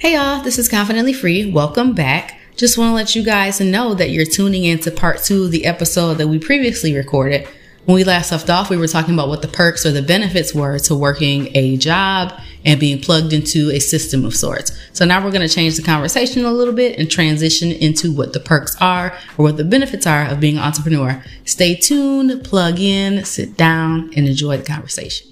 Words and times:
Hey 0.00 0.14
y'all, 0.14 0.42
this 0.42 0.58
is 0.58 0.66
Confidently 0.66 1.12
Free. 1.12 1.52
Welcome 1.52 1.92
back. 1.92 2.40
Just 2.56 2.78
want 2.78 2.88
to 2.88 2.94
let 2.94 3.14
you 3.14 3.22
guys 3.22 3.60
know 3.60 3.92
that 3.92 4.08
you're 4.08 4.24
tuning 4.24 4.64
into 4.64 4.90
part 4.90 5.22
two 5.22 5.44
of 5.44 5.50
the 5.50 5.66
episode 5.66 6.14
that 6.14 6.28
we 6.28 6.38
previously 6.38 6.96
recorded. 6.96 7.46
When 7.84 7.96
we 7.96 8.04
last 8.04 8.32
left 8.32 8.48
off, 8.48 8.70
we 8.70 8.78
were 8.78 8.88
talking 8.88 9.12
about 9.12 9.28
what 9.28 9.42
the 9.42 9.48
perks 9.48 9.84
or 9.84 9.90
the 9.90 10.00
benefits 10.00 10.54
were 10.54 10.78
to 10.78 10.94
working 10.94 11.54
a 11.54 11.76
job 11.76 12.32
and 12.64 12.80
being 12.80 13.02
plugged 13.02 13.34
into 13.34 13.70
a 13.72 13.78
system 13.78 14.24
of 14.24 14.34
sorts. 14.34 14.72
So 14.94 15.04
now 15.04 15.22
we're 15.22 15.32
going 15.32 15.46
to 15.46 15.54
change 15.54 15.76
the 15.76 15.82
conversation 15.82 16.46
a 16.46 16.50
little 16.50 16.72
bit 16.72 16.98
and 16.98 17.10
transition 17.10 17.70
into 17.70 18.10
what 18.10 18.32
the 18.32 18.40
perks 18.40 18.74
are 18.80 19.12
or 19.36 19.42
what 19.42 19.58
the 19.58 19.64
benefits 19.64 20.06
are 20.06 20.24
of 20.24 20.40
being 20.40 20.56
an 20.56 20.62
entrepreneur. 20.62 21.22
Stay 21.44 21.74
tuned, 21.74 22.42
plug 22.42 22.80
in, 22.80 23.22
sit 23.26 23.58
down, 23.58 24.10
and 24.16 24.26
enjoy 24.26 24.56
the 24.56 24.64
conversation. 24.64 25.29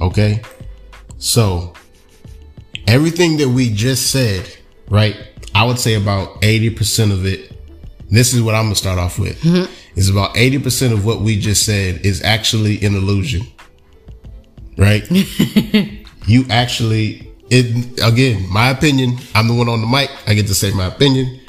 Okay. 0.00 0.42
So 1.18 1.74
everything 2.86 3.36
that 3.38 3.48
we 3.48 3.70
just 3.70 4.10
said, 4.10 4.48
right? 4.88 5.16
I 5.54 5.64
would 5.64 5.78
say 5.78 5.94
about 5.94 6.40
80% 6.42 7.12
of 7.12 7.24
it. 7.26 7.52
This 8.10 8.34
is 8.34 8.42
what 8.42 8.54
I'm 8.54 8.64
going 8.64 8.74
to 8.74 8.78
start 8.78 8.98
off 8.98 9.18
with. 9.18 9.40
Mm-hmm. 9.40 9.72
Is 9.98 10.10
about 10.10 10.34
80% 10.34 10.92
of 10.92 11.06
what 11.06 11.20
we 11.20 11.40
just 11.40 11.64
said 11.64 12.04
is 12.04 12.22
actually 12.22 12.84
an 12.84 12.94
illusion. 12.94 13.42
Right? 14.76 15.06
you 16.26 16.44
actually 16.50 17.26
it 17.50 18.00
again, 18.02 18.48
my 18.50 18.70
opinion, 18.70 19.18
I'm 19.34 19.48
the 19.48 19.54
one 19.54 19.68
on 19.68 19.80
the 19.80 19.86
mic. 19.86 20.10
I 20.26 20.34
get 20.34 20.46
to 20.48 20.54
say 20.54 20.72
my 20.72 20.86
opinion. 20.86 21.40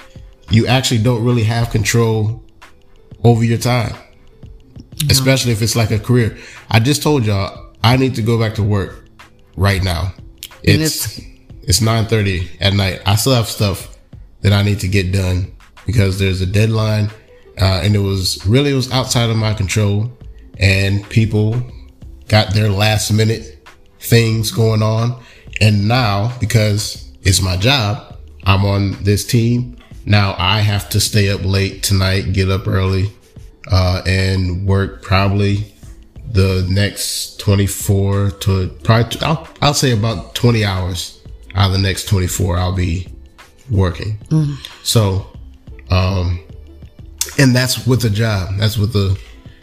You 0.50 0.68
actually 0.68 1.02
don't 1.02 1.24
really 1.24 1.44
have 1.44 1.70
control 1.72 2.44
over 3.24 3.44
your 3.44 3.58
time. 3.58 3.96
Especially 5.10 5.52
if 5.52 5.62
it's 5.62 5.76
like 5.76 5.92
a 5.92 6.00
career. 6.00 6.38
I 6.70 6.80
just 6.80 7.04
told 7.04 7.26
y'all 7.26 7.67
I 7.84 7.98
need 7.98 8.16
to 8.16 8.22
go 8.22 8.40
back 8.40 8.56
to 8.56 8.64
work 8.64 9.06
right 9.56 9.84
now. 9.84 10.14
And 10.66 10.82
It's 10.82 11.20
it's 11.64 11.82
nine 11.82 12.06
thirty 12.06 12.50
at 12.60 12.74
night. 12.74 13.02
I 13.06 13.16
still 13.16 13.34
have 13.36 13.48
stuff 13.48 13.98
that 14.42 14.54
I 14.54 14.64
need 14.64 14.80
to 14.82 14.88
get 14.88 15.12
done 15.12 15.56
because 15.86 16.20
there's 16.20 16.42
a 16.42 16.46
deadline, 16.46 17.10
uh, 17.60 17.82
and 17.84 17.96
it 17.96 18.00
was 18.00 18.46
really 18.46 18.72
it 18.72 18.76
was 18.76 18.92
outside 18.92 19.30
of 19.30 19.38
my 19.38 19.54
control, 19.54 20.12
and 20.60 21.08
people 21.10 21.62
got 22.28 22.54
their 22.54 22.70
last 22.70 23.12
minute 23.12 23.68
things 24.00 24.52
going 24.52 24.82
on, 24.84 25.22
and 25.62 25.88
now 25.88 26.36
because 26.40 27.12
it's 27.24 27.42
my 27.42 27.58
job, 27.58 28.18
I'm 28.46 28.66
on 28.66 29.04
this 29.04 29.26
team. 29.26 29.78
Now 30.06 30.36
I 30.38 30.60
have 30.60 30.90
to 30.92 31.00
stay 31.00 31.30
up 31.30 31.44
late 31.44 31.84
tonight, 31.84 32.32
get 32.34 32.50
up 32.50 32.68
early, 32.68 33.12
uh, 33.70 34.02
and 34.06 34.66
work 34.66 35.02
probably 35.02 35.74
the 36.38 36.68
next 36.70 37.40
24 37.40 38.30
to 38.30 38.70
probably 38.84 39.20
I'll, 39.22 39.48
I'll 39.60 39.74
say 39.74 39.92
about 39.92 40.36
20 40.36 40.64
hours 40.64 41.20
out 41.56 41.68
of 41.68 41.72
the 41.74 41.80
next 41.80 42.08
24 42.08 42.58
I'll 42.58 42.76
be 42.76 43.08
working. 43.72 44.20
So, 44.84 45.26
um, 45.90 46.40
and 47.40 47.56
that's 47.56 47.88
with 47.88 48.06
a 48.06 48.10
job. 48.12 48.56
That's 48.60 48.78
with 48.78 48.96
a, 48.96 49.18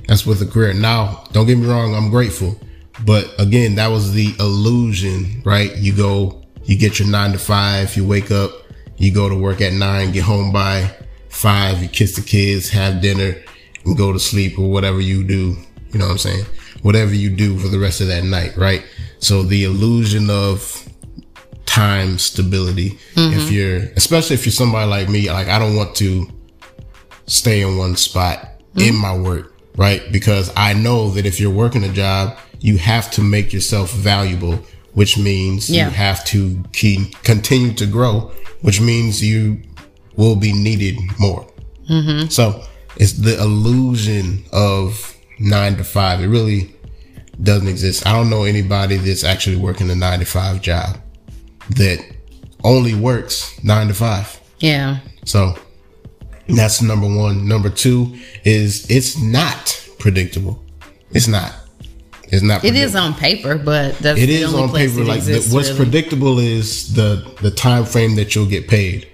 that's 0.09 0.27
with 0.27 0.43
a 0.43 0.47
career. 0.47 0.75
Now, 0.75 1.23
don't 1.33 1.47
get 1.47 1.59
me 1.59 1.67
wrong. 1.67 1.95
I'm 1.95 2.11
grateful, 2.11 2.59
but 3.05 3.33
again, 3.39 3.77
that 3.77 3.87
was 3.89 4.13
the 4.13 4.35
illusion, 4.41 5.43
right? 5.45 5.75
You 5.77 5.95
go, 5.97 6.43
you 6.65 6.77
get 6.77 6.99
your 6.99 7.07
nine 7.09 7.31
to 7.33 7.39
five, 7.39 7.97
you 7.97 8.05
wake 8.05 8.33
up, 8.33 8.51
you 8.97 9.15
go 9.15 9.29
to 9.29 9.37
work 9.37 9.61
at 9.61 9.73
nine, 9.73 10.11
get 10.11 10.25
home 10.25 10.53
by 10.53 10.91
five, 11.29 11.81
you 11.81 11.89
kiss 11.89 12.17
the 12.17 12.23
kids, 12.23 12.69
have 12.71 13.01
dinner 13.01 13.37
and 13.85 13.97
go 13.97 14.13
to 14.13 14.19
sleep 14.19 14.59
or 14.59 14.69
whatever 14.69 15.01
you 15.01 15.23
do. 15.23 15.57
You 15.93 16.01
know 16.01 16.07
what 16.07 16.13
I'm 16.13 16.19
saying? 16.19 16.45
Whatever 16.85 17.15
you 17.15 17.31
do 17.31 17.59
for 17.59 17.69
the 17.69 17.79
rest 17.79 18.01
of 18.01 18.09
that 18.09 18.25
night, 18.25 18.57
right? 18.57 18.85
So 19.19 19.43
the 19.43 19.65
illusion 19.65 20.29
of 20.29 20.87
time 21.65 22.19
stability. 22.19 22.99
If 23.17 23.17
mm-hmm. 23.17 23.53
you're, 23.53 23.77
especially 23.97 24.35
if 24.35 24.47
you're 24.47 24.53
somebody 24.53 24.89
like 24.89 25.09
me, 25.09 25.31
like 25.31 25.49
I 25.49 25.59
don't 25.59 25.77
want 25.77 25.97
to 25.97 26.29
stay 27.27 27.63
in 27.63 27.79
one 27.79 27.97
spot 27.97 28.49
in 28.77 28.95
mm-hmm. 28.95 29.01
my 29.01 29.17
work, 29.17 29.55
right? 29.77 30.03
Because 30.13 30.53
I 30.57 30.75
know 30.75 31.11
that 31.11 31.27
if 31.27 31.41
you're 31.41 31.51
working 31.51 31.85
a 31.85 31.89
job, 31.89 32.39
you 32.61 32.77
have 32.79 33.11
to 33.13 33.23
make 33.23 33.53
yourself 33.53 33.93
valuable, 33.93 34.57
which 34.93 35.19
means 35.19 35.69
Yeah. 35.69 35.87
you 35.87 35.95
have 35.95 36.25
to 36.27 36.63
keep, 36.73 37.23
continue 37.23 37.73
to 37.75 37.87
grow, 37.87 38.31
which 38.61 38.81
means 38.81 39.25
you 39.25 39.61
will 40.17 40.37
be 40.37 40.53
needed 40.53 40.97
more. 41.19 41.47
Mm-hmm. 41.91 42.29
So 42.29 42.63
it's 42.97 43.13
the 43.15 43.41
illusion 43.41 44.45
of 44.53 45.17
nine 45.39 45.77
to 45.77 45.85
five. 45.85 46.21
It 46.21 46.29
really 46.29 46.74
doesn't 47.43 47.69
exist. 47.69 48.07
I 48.07 48.13
don't 48.13 48.31
know 48.31 48.45
anybody 48.45 48.97
that's 48.97 49.25
actually 49.25 49.57
working 49.57 49.91
a 49.91 49.95
nine 49.95 50.21
to 50.21 50.25
five 50.25 50.63
job 50.63 50.99
that 51.71 51.99
only 52.63 52.95
works 52.95 53.63
nine 53.65 53.89
to 53.89 53.95
five. 53.95 54.41
Yeah. 54.61 54.99
So 55.25 55.59
that's 56.49 56.81
number 56.83 57.07
one. 57.07 57.47
Number 57.49 57.71
two 57.71 58.17
is 58.45 58.89
it's 58.91 59.19
not 59.21 59.89
predictable. 59.99 60.63
It's 61.11 61.29
not. 61.29 61.53
It's 62.29 62.43
not. 62.43 62.65
It 62.65 62.75
is 62.75 62.97
on 62.97 63.15
paper, 63.15 63.57
but 63.59 63.97
that's 63.99 64.19
It 64.19 64.29
is 64.31 64.53
on 64.55 64.73
paper. 64.73 65.05
Like 65.05 65.23
the, 65.25 65.35
what's 65.53 65.69
really. 65.71 65.77
predictable 65.77 66.39
is 66.39 66.95
the 66.95 67.37
the 67.43 67.51
time 67.51 67.85
frame 67.85 68.17
that 68.17 68.35
you'll 68.35 68.47
get 68.49 68.67
paid. 68.69 69.09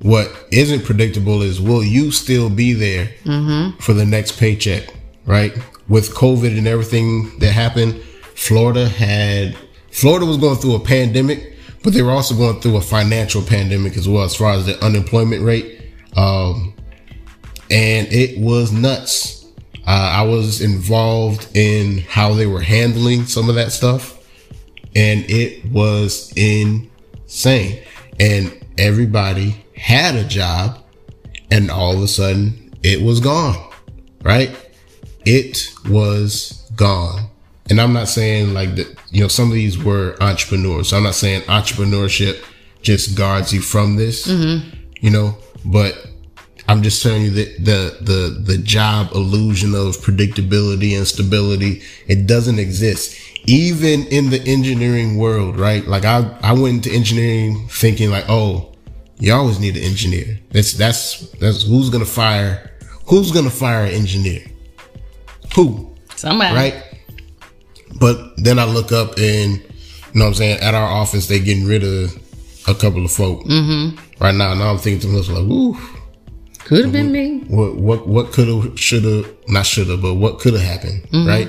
What 0.00 0.30
isn't 0.52 0.84
predictable 0.84 1.42
is 1.42 1.60
will 1.60 1.82
you 1.82 2.10
still 2.12 2.48
be 2.50 2.72
there 2.72 3.06
Mm-hmm. 3.24 3.78
for 3.80 3.92
the 3.94 4.04
next 4.06 4.38
paycheck? 4.38 4.92
Right. 5.26 5.52
With 5.88 6.14
COVID 6.14 6.56
and 6.56 6.66
everything 6.66 7.38
that 7.38 7.52
happened, 7.52 8.02
Florida 8.34 8.88
had 8.88 9.56
Florida 9.90 10.26
was 10.26 10.36
going 10.36 10.56
through 10.56 10.76
a 10.76 10.80
pandemic, 10.80 11.56
but 11.82 11.92
they 11.92 12.02
were 12.02 12.10
also 12.10 12.36
going 12.36 12.60
through 12.60 12.76
a 12.76 12.80
financial 12.80 13.42
pandemic 13.42 13.96
as 13.96 14.08
well, 14.08 14.22
as 14.22 14.36
far 14.36 14.52
as 14.52 14.66
the 14.66 14.82
unemployment 14.84 15.42
rate. 15.42 15.80
Um, 16.16 16.74
and 17.70 18.06
it 18.12 18.38
was 18.38 18.72
nuts. 18.72 19.46
Uh, 19.86 20.10
I 20.14 20.22
was 20.22 20.60
involved 20.60 21.48
in 21.56 21.98
how 21.98 22.34
they 22.34 22.46
were 22.46 22.60
handling 22.60 23.24
some 23.24 23.48
of 23.48 23.54
that 23.54 23.72
stuff, 23.72 24.18
and 24.94 25.24
it 25.28 25.64
was 25.72 26.32
insane. 26.36 27.82
And 28.20 28.64
everybody 28.76 29.64
had 29.74 30.14
a 30.14 30.24
job, 30.24 30.84
and 31.50 31.70
all 31.70 31.96
of 31.96 32.02
a 32.02 32.08
sudden 32.08 32.74
it 32.82 33.00
was 33.00 33.20
gone, 33.20 33.56
right? 34.22 34.54
It 35.28 35.74
was 35.88 36.70
gone. 36.74 37.28
And 37.70 37.80
I'm 37.80 37.92
not 37.92 38.08
saying 38.08 38.54
like 38.54 38.76
that, 38.76 38.96
you 39.10 39.20
know, 39.20 39.28
some 39.28 39.48
of 39.48 39.54
these 39.54 39.76
were 39.76 40.16
entrepreneurs. 40.22 40.88
So 40.88 40.96
I'm 40.96 41.02
not 41.02 41.14
saying 41.14 41.42
entrepreneurship 41.42 42.42
just 42.80 43.16
guards 43.16 43.52
you 43.52 43.60
from 43.60 43.96
this, 43.96 44.26
mm-hmm. 44.26 44.66
you 45.00 45.10
know, 45.10 45.36
but 45.66 46.08
I'm 46.66 46.82
just 46.82 47.02
telling 47.02 47.22
you 47.22 47.30
that 47.30 47.64
the 47.64 47.96
the 48.00 48.52
the 48.52 48.58
job 48.58 49.12
illusion 49.14 49.74
of 49.74 49.96
predictability 49.98 50.96
and 50.96 51.06
stability 51.06 51.82
it 52.06 52.26
doesn't 52.26 52.58
exist 52.58 53.18
even 53.46 54.06
in 54.06 54.30
the 54.30 54.40
engineering 54.46 55.16
world, 55.16 55.58
right? 55.58 55.86
Like 55.86 56.04
I 56.04 56.38
I 56.42 56.52
went 56.52 56.86
into 56.86 56.90
engineering 56.96 57.68
thinking 57.68 58.10
like, 58.10 58.24
oh, 58.28 58.74
you 59.18 59.32
always 59.32 59.58
need 59.58 59.76
an 59.76 59.82
engineer. 59.82 60.38
That's 60.50 60.72
that's 60.72 61.30
that's 61.32 61.64
who's 61.64 61.90
gonna 61.90 62.04
fire 62.04 62.70
who's 63.06 63.32
gonna 63.32 63.50
fire 63.50 63.84
an 63.84 63.92
engineer? 63.92 64.42
Who? 65.54 65.94
Somebody. 66.16 66.54
Right? 66.54 66.74
But 68.00 68.36
then 68.36 68.58
I 68.58 68.64
look 68.64 68.92
up 68.92 69.18
and 69.18 69.54
you 69.56 69.60
know 70.14 70.24
what 70.24 70.28
I'm 70.28 70.34
saying, 70.34 70.60
at 70.60 70.74
our 70.74 70.86
office 70.88 71.26
they 71.28 71.38
getting 71.40 71.66
rid 71.66 71.84
of 71.84 72.14
a 72.68 72.74
couple 72.74 73.04
of 73.04 73.10
folk 73.10 73.44
right 74.20 74.34
now. 74.34 74.54
Now 74.54 74.70
I'm 74.70 74.78
thinking 74.78 75.00
to 75.00 75.08
myself 75.08 75.38
like, 75.38 75.48
ooh, 75.48 75.76
Could 76.64 76.84
have 76.84 76.92
been 76.92 77.12
me. 77.12 77.40
what 77.48 77.76
what 77.76 78.06
what 78.06 78.32
could 78.32 78.48
have 78.48 78.78
should 78.78 79.04
have 79.04 79.26
not 79.48 79.64
should 79.66 79.88
have 79.88 80.02
but 80.02 80.14
what 80.14 80.38
could 80.38 80.52
have 80.54 80.62
happened 80.62 81.06
right 81.26 81.48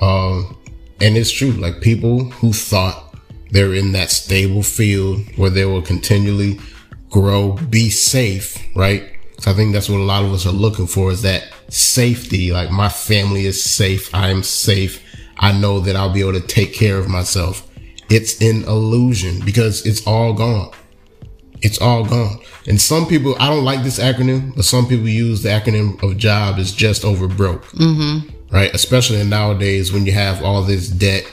um 0.00 0.56
and 1.00 1.16
it's 1.16 1.30
true 1.30 1.52
like 1.52 1.80
people 1.80 2.24
who 2.24 2.52
thought 2.52 3.14
they're 3.52 3.74
in 3.74 3.92
that 3.92 4.10
stable 4.10 4.62
field 4.64 5.20
where 5.36 5.50
they 5.50 5.64
will 5.64 5.82
continually 5.82 6.58
grow 7.10 7.52
be 7.70 7.90
safe 7.90 8.56
right 8.74 9.04
so 9.40 9.50
i 9.50 9.54
think 9.54 9.72
that's 9.72 9.88
what 9.88 9.98
a 9.98 10.02
lot 10.02 10.24
of 10.24 10.32
us 10.32 10.46
are 10.46 10.52
looking 10.52 10.86
for 10.86 11.10
is 11.10 11.22
that 11.22 11.52
safety 11.68 12.52
like 12.52 12.70
my 12.70 12.88
family 12.88 13.46
is 13.46 13.62
safe 13.62 14.14
i'm 14.14 14.42
safe 14.42 15.02
i 15.38 15.52
know 15.52 15.80
that 15.80 15.96
i'll 15.96 16.12
be 16.12 16.20
able 16.20 16.32
to 16.32 16.40
take 16.40 16.72
care 16.72 16.98
of 16.98 17.08
myself 17.08 17.66
it's 18.08 18.40
an 18.40 18.62
illusion 18.64 19.40
because 19.44 19.84
it's 19.86 20.06
all 20.06 20.32
gone 20.32 20.70
it's 21.62 21.80
all 21.80 22.04
gone. 22.04 22.40
And 22.66 22.80
some 22.80 23.06
people, 23.06 23.36
I 23.38 23.48
don't 23.48 23.64
like 23.64 23.82
this 23.82 23.98
acronym, 23.98 24.54
but 24.56 24.64
some 24.64 24.86
people 24.86 25.08
use 25.08 25.42
the 25.42 25.50
acronym 25.50 26.02
of 26.02 26.16
job 26.16 26.58
is 26.58 26.72
just 26.72 27.04
over 27.04 27.28
broke. 27.28 27.64
Mm-hmm. 27.72 28.28
Right? 28.54 28.74
Especially 28.74 29.22
nowadays 29.24 29.92
when 29.92 30.06
you 30.06 30.12
have 30.12 30.42
all 30.42 30.62
this 30.62 30.88
debt, 30.88 31.24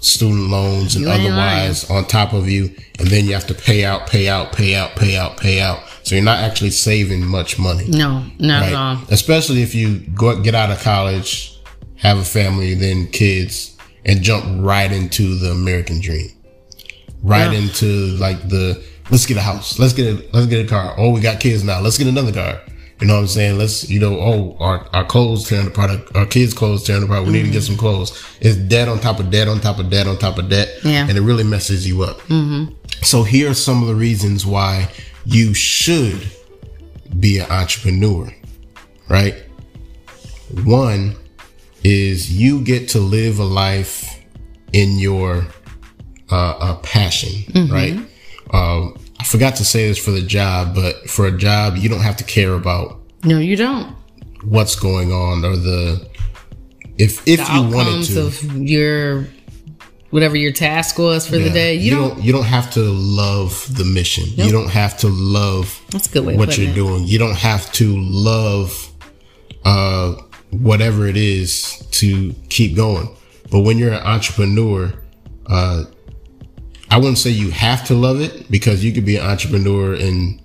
student 0.00 0.48
loans, 0.48 0.96
and 0.96 1.06
otherwise 1.06 1.88
on 1.90 2.04
top 2.06 2.32
of 2.32 2.48
you, 2.48 2.70
and 2.98 3.08
then 3.08 3.26
you 3.26 3.34
have 3.34 3.46
to 3.48 3.54
pay 3.54 3.84
out, 3.84 4.06
pay 4.06 4.28
out, 4.28 4.52
pay 4.52 4.74
out, 4.74 4.94
pay 4.96 5.16
out, 5.16 5.36
pay 5.36 5.60
out. 5.60 5.80
So 6.04 6.14
you're 6.14 6.24
not 6.24 6.38
actually 6.38 6.70
saving 6.70 7.24
much 7.26 7.58
money. 7.58 7.86
No, 7.88 8.24
not 8.38 8.62
Right? 8.62 8.68
at 8.72 8.74
all. 8.74 8.98
Especially 9.10 9.62
if 9.62 9.74
you 9.74 9.98
go 10.14 10.40
get 10.40 10.54
out 10.54 10.70
of 10.70 10.80
college 10.82 11.54
have 11.96 12.16
a 12.18 12.24
family, 12.24 12.74
then 12.74 13.08
kids, 13.08 13.76
and 14.06 14.22
jump 14.22 14.44
right 14.64 14.90
into 14.92 15.36
the 15.36 15.50
American 15.50 16.00
dream. 16.00 16.30
Right 17.22 17.50
Yeah. 17.52 17.58
into 17.58 17.86
like 18.18 18.48
the 18.48 18.80
let's 19.10 19.26
get 19.26 19.36
a 19.36 19.40
house, 19.40 19.78
let's 19.80 19.92
get 19.92 20.06
a 20.06 20.24
let's 20.32 20.46
get 20.46 20.64
a 20.64 20.68
car. 20.68 20.94
Oh, 20.96 21.10
we 21.10 21.20
got 21.20 21.40
kids 21.40 21.64
now, 21.64 21.80
let's 21.80 21.98
get 21.98 22.06
another 22.06 22.32
car. 22.32 22.60
You 23.00 23.06
know 23.06 23.14
what 23.14 23.20
I'm 23.20 23.26
saying? 23.28 23.58
Let's 23.58 23.88
you 23.88 24.00
know, 24.00 24.18
oh 24.18 24.56
our, 24.58 24.86
our 24.92 25.04
clothes 25.04 25.48
tearing 25.48 25.68
apart, 25.68 25.90
our, 25.90 26.20
our 26.20 26.26
kids' 26.26 26.52
clothes 26.52 26.82
tearing 26.84 27.04
apart. 27.04 27.24
We 27.26 27.32
need 27.32 27.44
to 27.44 27.50
get 27.50 27.62
some 27.62 27.76
clothes. 27.76 28.10
It's 28.40 28.56
debt 28.56 28.88
on 28.88 28.98
top 28.98 29.20
of 29.20 29.30
debt 29.30 29.46
on 29.46 29.60
top 29.60 29.78
of 29.78 29.88
debt 29.88 30.08
on 30.08 30.18
top 30.18 30.38
of 30.38 30.48
debt. 30.48 30.68
Yeah. 30.82 31.06
And 31.08 31.16
it 31.16 31.20
really 31.20 31.44
messes 31.44 31.86
you 31.86 32.02
up. 32.02 32.20
Hmm. 32.22 32.66
So 33.02 33.22
here 33.22 33.50
are 33.50 33.54
some 33.54 33.82
of 33.82 33.88
the 33.88 33.94
reasons 33.94 34.44
why 34.44 34.90
you 35.24 35.54
should 35.54 36.28
be 37.20 37.38
an 37.38 37.50
entrepreneur, 37.50 38.32
right? 39.08 39.34
One 40.64 41.14
is 41.84 42.32
you 42.32 42.62
get 42.62 42.88
to 42.90 42.98
live 42.98 43.38
a 43.38 43.44
life 43.44 44.20
in 44.72 44.98
your 44.98 45.46
uh, 46.30 46.50
uh 46.58 46.76
passion, 46.78 47.68
right? 47.70 47.96
Um, 48.52 48.96
I 49.20 49.24
forgot 49.24 49.56
to 49.56 49.64
say 49.64 49.88
this 49.88 49.98
for 49.98 50.10
the 50.12 50.22
job, 50.22 50.74
but 50.74 51.08
for 51.10 51.26
a 51.26 51.36
job, 51.36 51.76
you 51.76 51.88
don't 51.88 52.00
have 52.02 52.16
to 52.18 52.24
care 52.24 52.54
about 52.54 53.00
No, 53.24 53.38
you 53.38 53.56
don't. 53.56 53.94
what's 54.44 54.76
going 54.76 55.12
on 55.12 55.44
or 55.44 55.56
the 55.56 56.08
if 56.98 57.26
if 57.28 57.44
The 57.46 57.52
you 57.54 57.62
wanted 57.62 58.06
to. 58.14 58.26
of 58.26 58.42
your 58.56 59.26
whatever 60.10 60.36
your 60.36 60.52
task 60.52 60.98
was 60.98 61.26
for 61.26 61.36
the 61.36 61.50
day. 61.50 61.74
You, 61.74 61.90
don't, 61.90 62.22
you 62.22 62.32
don't 62.32 62.46
have 62.46 62.70
to 62.72 62.80
love 62.80 63.66
the 63.76 63.84
mission. 63.84 64.24
You 64.36 64.50
don't 64.50 64.70
have 64.70 64.96
to 64.98 65.08
love 65.08 65.80
That's 65.90 66.08
good 66.08 66.24
way 66.24 66.34
what 66.36 66.56
you're 66.56 66.70
it. 66.70 66.74
doing. 66.74 67.04
You 67.04 67.18
don't 67.18 67.36
have 67.36 67.70
to 67.72 67.94
love 68.00 68.90
uh 69.64 70.14
whatever 70.50 71.06
it 71.06 71.16
is 71.16 71.84
to 71.90 72.32
keep 72.48 72.74
going. 72.76 73.14
But 73.50 73.60
when 73.60 73.76
you're 73.78 73.92
an 73.92 74.02
entrepreneur, 74.02 74.94
uh 75.46 75.84
I 76.90 76.96
wouldn't 76.96 77.18
say 77.18 77.30
you 77.30 77.50
have 77.50 77.84
to 77.86 77.94
love 77.94 78.20
it 78.20 78.50
because 78.50 78.84
you 78.84 78.92
could 78.92 79.04
be 79.04 79.16
an 79.16 79.26
entrepreneur 79.26 79.94
and 79.94 80.40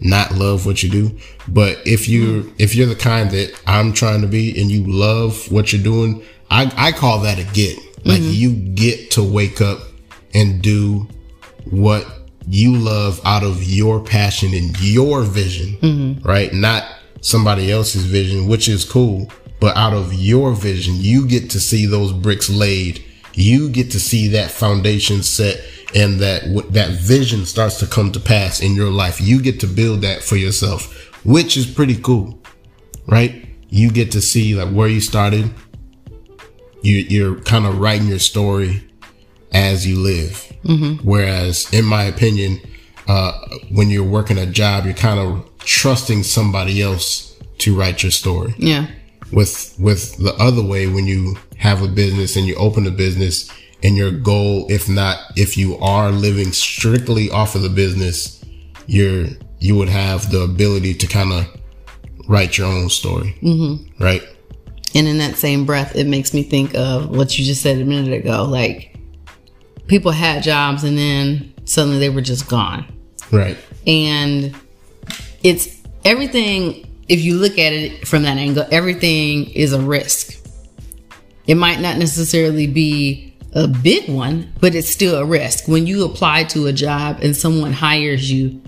not 0.00 0.32
love 0.32 0.66
what 0.66 0.82
you 0.82 0.90
do. 0.90 1.16
But 1.48 1.78
if 1.86 2.08
you 2.08 2.52
if 2.58 2.74
you're 2.74 2.88
the 2.88 2.96
kind 2.96 3.30
that 3.30 3.60
I'm 3.66 3.92
trying 3.92 4.22
to 4.22 4.26
be 4.26 4.60
and 4.60 4.70
you 4.70 4.84
love 4.86 5.50
what 5.50 5.72
you're 5.72 5.82
doing, 5.82 6.22
I, 6.50 6.72
I 6.76 6.92
call 6.92 7.20
that 7.20 7.38
a 7.38 7.44
get. 7.54 7.78
Like 8.04 8.20
mm-hmm. 8.20 8.32
you 8.32 8.52
get 8.74 9.12
to 9.12 9.22
wake 9.22 9.60
up 9.60 9.78
and 10.34 10.60
do 10.60 11.08
what 11.70 12.06
you 12.48 12.76
love 12.76 13.20
out 13.24 13.44
of 13.44 13.62
your 13.62 14.00
passion 14.02 14.52
and 14.54 14.78
your 14.80 15.22
vision, 15.22 15.76
mm-hmm. 15.78 16.28
right? 16.28 16.52
Not 16.52 16.84
somebody 17.20 17.70
else's 17.70 18.04
vision, 18.04 18.48
which 18.48 18.68
is 18.68 18.84
cool, 18.84 19.30
but 19.60 19.76
out 19.76 19.92
of 19.92 20.12
your 20.12 20.52
vision, 20.52 20.94
you 20.98 21.26
get 21.28 21.50
to 21.50 21.60
see 21.60 21.86
those 21.86 22.12
bricks 22.12 22.50
laid. 22.50 23.04
You 23.34 23.70
get 23.70 23.90
to 23.92 24.00
see 24.00 24.28
that 24.28 24.50
foundation 24.50 25.22
set 25.22 25.62
and 25.94 26.20
that 26.20 26.42
that 26.70 26.90
vision 27.00 27.46
starts 27.46 27.78
to 27.80 27.86
come 27.86 28.12
to 28.12 28.20
pass 28.20 28.60
in 28.60 28.74
your 28.74 28.90
life. 28.90 29.20
You 29.20 29.40
get 29.42 29.60
to 29.60 29.66
build 29.66 30.02
that 30.02 30.22
for 30.22 30.36
yourself, 30.36 31.14
which 31.24 31.56
is 31.56 31.66
pretty 31.66 31.96
cool, 31.96 32.38
right? 33.06 33.46
You 33.68 33.90
get 33.90 34.12
to 34.12 34.20
see 34.20 34.54
like 34.54 34.72
where 34.74 34.88
you 34.88 35.00
started. 35.00 35.50
You, 36.82 36.96
you're 36.96 37.40
kind 37.42 37.64
of 37.64 37.78
writing 37.78 38.08
your 38.08 38.18
story 38.18 38.82
as 39.52 39.86
you 39.86 39.98
live. 40.00 40.52
Whereas, 41.04 41.72
in 41.72 41.84
my 41.84 42.04
opinion, 42.04 42.60
uh, 43.06 43.32
when 43.70 43.88
you're 43.90 44.04
working 44.04 44.38
a 44.38 44.46
job, 44.46 44.84
you're 44.84 44.94
kind 44.94 45.20
of 45.20 45.48
trusting 45.58 46.24
somebody 46.24 46.82
else 46.82 47.36
to 47.58 47.76
write 47.76 48.02
your 48.02 48.10
story. 48.12 48.54
Yeah. 48.58 48.86
With 49.32 49.74
with 49.78 50.16
the 50.18 50.34
other 50.34 50.62
way, 50.62 50.86
when 50.86 51.06
you 51.06 51.36
have 51.56 51.82
a 51.82 51.88
business 51.88 52.36
and 52.36 52.46
you 52.46 52.54
open 52.56 52.86
a 52.86 52.90
business, 52.90 53.50
and 53.82 53.96
your 53.96 54.10
goal, 54.10 54.66
if 54.70 54.88
not, 54.88 55.18
if 55.36 55.56
you 55.56 55.76
are 55.78 56.10
living 56.10 56.52
strictly 56.52 57.30
off 57.30 57.54
of 57.54 57.62
the 57.62 57.68
business, 57.68 58.44
you're 58.86 59.26
you 59.58 59.76
would 59.76 59.88
have 59.88 60.30
the 60.30 60.40
ability 60.40 60.94
to 60.94 61.06
kind 61.06 61.32
of 61.32 61.46
write 62.28 62.58
your 62.58 62.66
own 62.66 62.88
story, 62.88 63.36
mm-hmm. 63.42 64.02
right? 64.02 64.22
And 64.94 65.08
in 65.08 65.18
that 65.18 65.36
same 65.36 65.64
breath, 65.64 65.96
it 65.96 66.06
makes 66.06 66.34
me 66.34 66.42
think 66.42 66.74
of 66.74 67.10
what 67.10 67.38
you 67.38 67.44
just 67.44 67.62
said 67.62 67.80
a 67.80 67.84
minute 67.84 68.12
ago. 68.12 68.44
Like 68.44 68.96
people 69.86 70.10
had 70.10 70.42
jobs 70.42 70.84
and 70.84 70.98
then 70.98 71.54
suddenly 71.64 71.98
they 71.98 72.10
were 72.10 72.20
just 72.20 72.48
gone. 72.48 72.84
Right. 73.30 73.56
And 73.86 74.54
it's 75.42 75.80
everything, 76.04 76.91
if 77.08 77.20
you 77.20 77.36
look 77.36 77.52
at 77.52 77.72
it 77.72 78.06
from 78.06 78.22
that 78.22 78.36
angle, 78.36 78.66
everything 78.70 79.50
is 79.50 79.72
a 79.72 79.80
risk. 79.80 80.38
It 81.46 81.56
might 81.56 81.80
not 81.80 81.98
necessarily 81.98 82.66
be 82.66 83.36
a 83.54 83.68
big 83.68 84.08
one, 84.08 84.52
but 84.60 84.74
it's 84.74 84.88
still 84.88 85.16
a 85.16 85.24
risk. 85.24 85.68
When 85.68 85.86
you 85.86 86.04
apply 86.04 86.44
to 86.44 86.66
a 86.66 86.72
job 86.72 87.18
and 87.20 87.36
someone 87.36 87.72
hires 87.72 88.30
you, 88.30 88.62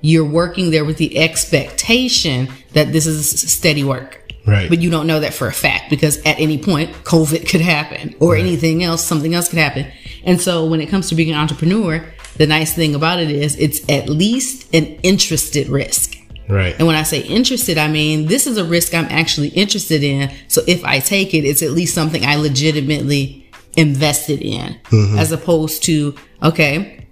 you're 0.00 0.24
working 0.24 0.70
there 0.70 0.84
with 0.84 0.96
the 0.96 1.18
expectation 1.18 2.48
that 2.72 2.92
this 2.92 3.06
is 3.06 3.52
steady 3.52 3.84
work. 3.84 4.16
Right. 4.46 4.70
But 4.70 4.80
you 4.80 4.90
don't 4.90 5.06
know 5.06 5.20
that 5.20 5.34
for 5.34 5.46
a 5.46 5.52
fact 5.52 5.90
because 5.90 6.16
at 6.18 6.40
any 6.40 6.56
point, 6.56 6.90
COVID 7.04 7.48
could 7.48 7.60
happen 7.60 8.14
or 8.20 8.36
anything 8.36 8.82
else, 8.82 9.04
something 9.04 9.34
else 9.34 9.48
could 9.48 9.58
happen. 9.58 9.86
And 10.24 10.40
so 10.40 10.66
when 10.66 10.80
it 10.80 10.86
comes 10.86 11.08
to 11.10 11.14
being 11.14 11.30
an 11.30 11.36
entrepreneur, 11.36 12.04
the 12.36 12.46
nice 12.46 12.74
thing 12.74 12.94
about 12.94 13.20
it 13.20 13.30
is 13.30 13.56
it's 13.58 13.86
at 13.90 14.08
least 14.08 14.74
an 14.74 14.86
interested 15.02 15.68
risk. 15.68 16.09
Right. 16.50 16.74
And 16.76 16.86
when 16.86 16.96
I 16.96 17.04
say 17.04 17.20
interested, 17.20 17.78
I 17.78 17.88
mean 17.88 18.26
this 18.26 18.46
is 18.46 18.58
a 18.58 18.64
risk 18.64 18.94
I'm 18.94 19.06
actually 19.06 19.48
interested 19.48 20.02
in. 20.02 20.30
So 20.48 20.62
if 20.66 20.84
I 20.84 20.98
take 20.98 21.32
it, 21.32 21.44
it's 21.44 21.62
at 21.62 21.70
least 21.70 21.94
something 21.94 22.24
I 22.24 22.36
legitimately 22.36 23.48
invested 23.76 24.42
in, 24.42 24.80
as 25.16 25.30
opposed 25.30 25.84
to 25.84 26.14
okay, 26.42 27.06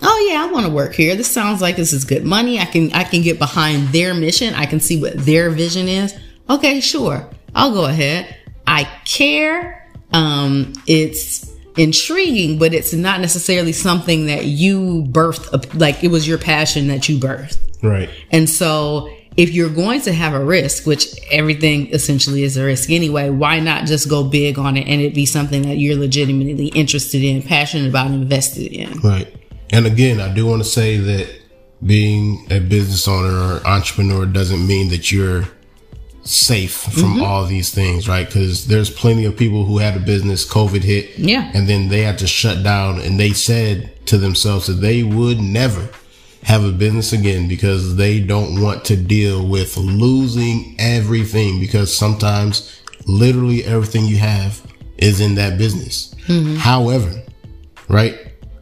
oh 0.00 0.28
yeah, 0.30 0.44
I 0.44 0.52
want 0.52 0.66
to 0.66 0.72
work 0.72 0.94
here. 0.94 1.16
This 1.16 1.30
sounds 1.30 1.60
like 1.60 1.76
this 1.76 1.92
is 1.92 2.04
good 2.04 2.24
money. 2.24 2.60
I 2.60 2.66
can 2.66 2.92
I 2.92 3.04
can 3.04 3.22
get 3.22 3.38
behind 3.38 3.88
their 3.88 4.14
mission. 4.14 4.54
I 4.54 4.66
can 4.66 4.80
see 4.80 5.00
what 5.00 5.16
their 5.16 5.50
vision 5.50 5.88
is. 5.88 6.14
Okay, 6.48 6.80
sure, 6.80 7.28
I'll 7.54 7.72
go 7.72 7.86
ahead. 7.86 8.36
I 8.66 8.84
care. 9.04 9.90
Um, 10.12 10.72
it's 10.86 11.53
intriguing, 11.76 12.58
but 12.58 12.72
it's 12.72 12.92
not 12.92 13.20
necessarily 13.20 13.72
something 13.72 14.26
that 14.26 14.46
you 14.46 15.04
birthed. 15.08 15.78
Like 15.78 16.04
it 16.04 16.08
was 16.08 16.26
your 16.26 16.38
passion 16.38 16.88
that 16.88 17.08
you 17.08 17.18
birthed. 17.18 17.58
Right. 17.82 18.08
And 18.30 18.48
so 18.48 19.10
if 19.36 19.52
you're 19.52 19.70
going 19.70 20.00
to 20.02 20.12
have 20.12 20.32
a 20.32 20.44
risk, 20.44 20.86
which 20.86 21.06
everything 21.30 21.92
essentially 21.92 22.44
is 22.44 22.56
a 22.56 22.64
risk 22.64 22.90
anyway, 22.90 23.30
why 23.30 23.58
not 23.58 23.86
just 23.86 24.08
go 24.08 24.24
big 24.24 24.58
on 24.58 24.76
it 24.76 24.86
and 24.86 25.00
it 25.00 25.14
be 25.14 25.26
something 25.26 25.62
that 25.62 25.76
you're 25.76 25.96
legitimately 25.96 26.68
interested 26.68 27.22
in, 27.22 27.42
passionate 27.42 27.88
about, 27.88 28.06
invested 28.08 28.72
in? 28.72 28.98
Right. 29.00 29.34
And 29.70 29.86
again, 29.86 30.20
I 30.20 30.32
do 30.32 30.46
want 30.46 30.62
to 30.62 30.68
say 30.68 30.98
that 30.98 31.28
being 31.84 32.46
a 32.50 32.60
business 32.60 33.08
owner 33.08 33.56
or 33.56 33.66
entrepreneur 33.66 34.24
doesn't 34.24 34.66
mean 34.66 34.88
that 34.90 35.10
you're 35.10 35.44
safe 36.24 36.72
from 36.72 37.22
all 37.22 37.44
these 37.44 37.70
things, 37.74 38.08
right? 38.08 38.26
Because 38.26 38.66
there's 38.66 38.90
plenty 38.90 39.24
of 39.26 39.36
people 39.36 39.64
who 39.64 39.78
had 39.78 39.96
a 39.96 40.00
business, 40.00 40.46
COVID 40.50 40.82
hit, 40.82 41.18
Yeah. 41.18 41.50
and 41.54 41.68
then 41.68 41.88
they 41.88 42.02
had 42.02 42.18
to 42.18 42.26
shut 42.26 42.62
down, 42.62 43.00
and 43.00 43.18
they 43.20 43.32
said 43.32 43.90
to 44.06 44.18
themselves 44.18 44.66
that 44.66 44.74
they 44.80 45.02
would 45.02 45.38
never 45.40 45.88
have 46.42 46.64
a 46.64 46.70
business 46.72 47.12
again 47.12 47.48
because 47.48 47.96
they 47.96 48.20
don't 48.20 48.60
want 48.60 48.84
to 48.86 48.96
deal 48.96 49.46
with 49.46 49.76
losing 49.78 50.74
everything 50.78 51.58
because 51.60 51.94
sometimes 51.94 52.80
literally 53.06 53.64
everything 53.64 54.04
you 54.06 54.18
have 54.18 54.60
is 54.98 55.20
in 55.20 55.34
that 55.36 55.56
business. 55.58 56.14
However, 56.58 57.22
right? 57.88 58.18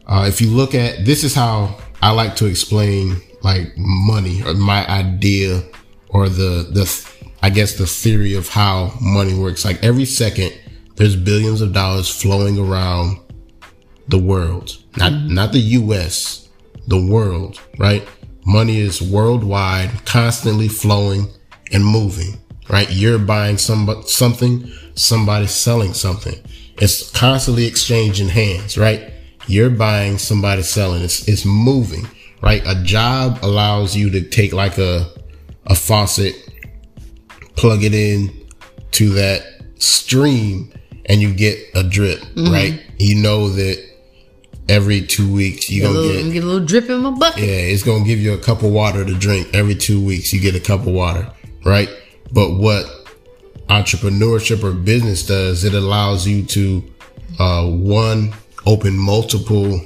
Uh, 0.07 0.25
if 0.27 0.41
you 0.41 0.49
look 0.49 0.75
at 0.75 1.05
this 1.05 1.23
is 1.23 1.33
how 1.35 1.77
I 2.01 2.11
like 2.11 2.35
to 2.37 2.45
explain 2.45 3.21
like 3.41 3.73
money 3.77 4.41
or 4.43 4.53
my 4.53 4.85
idea 4.87 5.61
or 6.09 6.29
the 6.29 6.67
the 6.71 6.85
I 7.43 7.49
guess 7.49 7.73
the 7.73 7.85
theory 7.85 8.35
of 8.35 8.47
how 8.47 8.93
money 9.01 9.37
works. 9.37 9.65
Like 9.65 9.83
every 9.83 10.05
second, 10.05 10.57
there's 10.95 11.17
billions 11.17 11.59
of 11.59 11.73
dollars 11.73 12.09
flowing 12.09 12.57
around 12.57 13.19
the 14.07 14.17
world, 14.17 14.77
not 14.95 15.11
mm-hmm. 15.11 15.33
not 15.33 15.51
the 15.51 15.59
U.S., 15.59 16.47
the 16.87 17.05
world. 17.05 17.59
Right? 17.77 18.07
Money 18.45 18.79
is 18.79 19.01
worldwide, 19.01 20.05
constantly 20.05 20.69
flowing 20.69 21.27
and 21.73 21.85
moving. 21.85 22.39
Right? 22.69 22.89
You're 22.89 23.19
buying 23.19 23.57
some 23.57 24.03
something, 24.05 24.71
somebody's 24.95 25.51
selling 25.51 25.93
something. 25.93 26.41
It's 26.77 27.11
constantly 27.11 27.65
exchanging 27.65 28.29
hands. 28.29 28.77
Right? 28.77 29.11
You're 29.47 29.69
buying, 29.69 30.17
somebody's 30.17 30.69
selling. 30.69 31.03
It's 31.03 31.27
it's 31.27 31.43
moving. 31.43 32.07
Right? 32.41 32.63
A 32.65 32.81
job 32.83 33.39
allows 33.41 33.97
you 33.97 34.09
to 34.11 34.21
take 34.21 34.53
like 34.53 34.77
a 34.77 35.11
a 35.65 35.75
faucet 35.75 36.35
plug 37.55 37.83
it 37.83 37.93
in 37.93 38.45
to 38.91 39.09
that 39.09 39.43
stream 39.79 40.71
and 41.05 41.21
you 41.21 41.33
get 41.33 41.57
a 41.75 41.83
drip, 41.83 42.21
right? 42.37 42.81
You 42.97 43.15
know 43.21 43.49
that 43.49 43.83
every 44.69 45.01
two 45.01 45.31
weeks 45.31 45.69
you 45.69 45.81
Get 45.81 45.89
a, 45.89 45.93
gonna 45.93 45.99
little, 46.07 46.23
get 46.23 46.33
get 46.33 46.43
a 46.43 46.47
little 46.47 46.65
drip 46.65 46.89
in 46.89 47.01
my 47.01 47.11
bucket. 47.11 47.43
yeah, 47.43 47.49
it's 47.49 47.83
gonna 47.83 48.05
give 48.05 48.19
you 48.19 48.33
a 48.33 48.37
cup 48.37 48.63
of 48.63 48.71
water 48.71 49.03
to 49.03 49.13
drink 49.13 49.49
every 49.53 49.75
two 49.75 50.03
weeks. 50.03 50.31
You 50.31 50.39
get 50.39 50.55
a 50.55 50.59
cup 50.59 50.81
of 50.81 50.87
water, 50.93 51.29
right? 51.65 51.89
But 52.31 52.51
what 52.53 52.85
entrepreneurship 53.67 54.63
or 54.63 54.71
business 54.71 55.25
does, 55.25 55.63
it 55.63 55.73
allows 55.73 56.27
you 56.27 56.43
to 56.45 56.83
uh, 57.39 57.67
one 57.69 58.33
open 58.65 58.97
multiple 58.97 59.81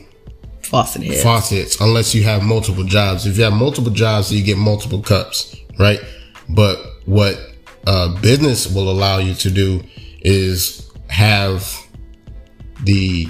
Faucet 0.63 1.01
head. 1.03 1.23
faucets 1.23 1.79
unless 1.79 2.13
you 2.13 2.23
have 2.23 2.43
multiple 2.43 2.83
jobs. 2.83 3.25
If 3.25 3.37
you 3.37 3.43
have 3.45 3.53
multiple 3.53 3.91
jobs, 3.91 4.31
you 4.33 4.43
get 4.43 4.57
multiple 4.57 5.01
cups, 5.01 5.55
right? 5.79 5.99
But 6.49 6.77
what 7.05 7.37
uh, 7.87 8.07
business 8.21 8.67
will 8.73 8.89
allow 8.91 9.17
you 9.17 9.33
to 9.35 9.49
do 9.49 9.81
is 10.21 10.91
have 11.09 11.61
the 12.83 13.27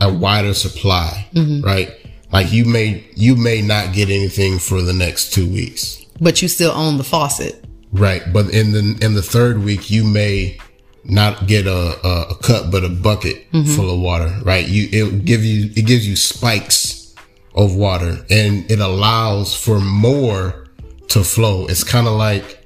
a 0.00 0.12
wider 0.12 0.54
supply, 0.54 1.28
right? 1.62 1.90
Like 2.32 2.52
you 2.52 2.64
may 2.64 3.04
you 3.16 3.36
may 3.36 3.62
not 3.62 3.92
get 3.94 4.08
anything 4.10 4.58
for 4.58 4.82
the 4.82 4.92
next 4.92 5.32
two 5.32 5.46
weeks, 5.46 6.04
but 6.20 6.40
you 6.42 6.48
still 6.48 6.72
own 6.72 6.96
the 6.98 7.04
faucet. 7.04 7.64
right? 7.92 8.22
But 8.32 8.50
in 8.54 8.72
the 8.72 8.98
in 9.04 9.14
the 9.14 9.22
third 9.22 9.62
week, 9.64 9.90
you 9.90 10.04
may 10.04 10.58
not 11.04 11.46
get 11.46 11.66
a, 11.66 11.98
a, 12.06 12.12
a 12.30 12.34
cup 12.36 12.70
but 12.70 12.84
a 12.84 12.88
bucket 12.88 13.46
full 13.76 13.90
of 13.94 14.00
water, 14.00 14.30
right? 14.44 14.66
You 14.66 14.88
it 14.92 15.24
give 15.24 15.44
you 15.44 15.70
it 15.76 15.86
gives 15.86 16.06
you 16.08 16.16
spikes 16.16 17.14
of 17.54 17.74
water 17.74 18.18
and 18.30 18.70
it 18.70 18.78
allows 18.80 19.54
for 19.54 19.80
more 19.80 20.68
to 21.08 21.24
flow. 21.24 21.66
It's 21.66 21.82
kind 21.84 22.06
of 22.06 22.14
like 22.14 22.59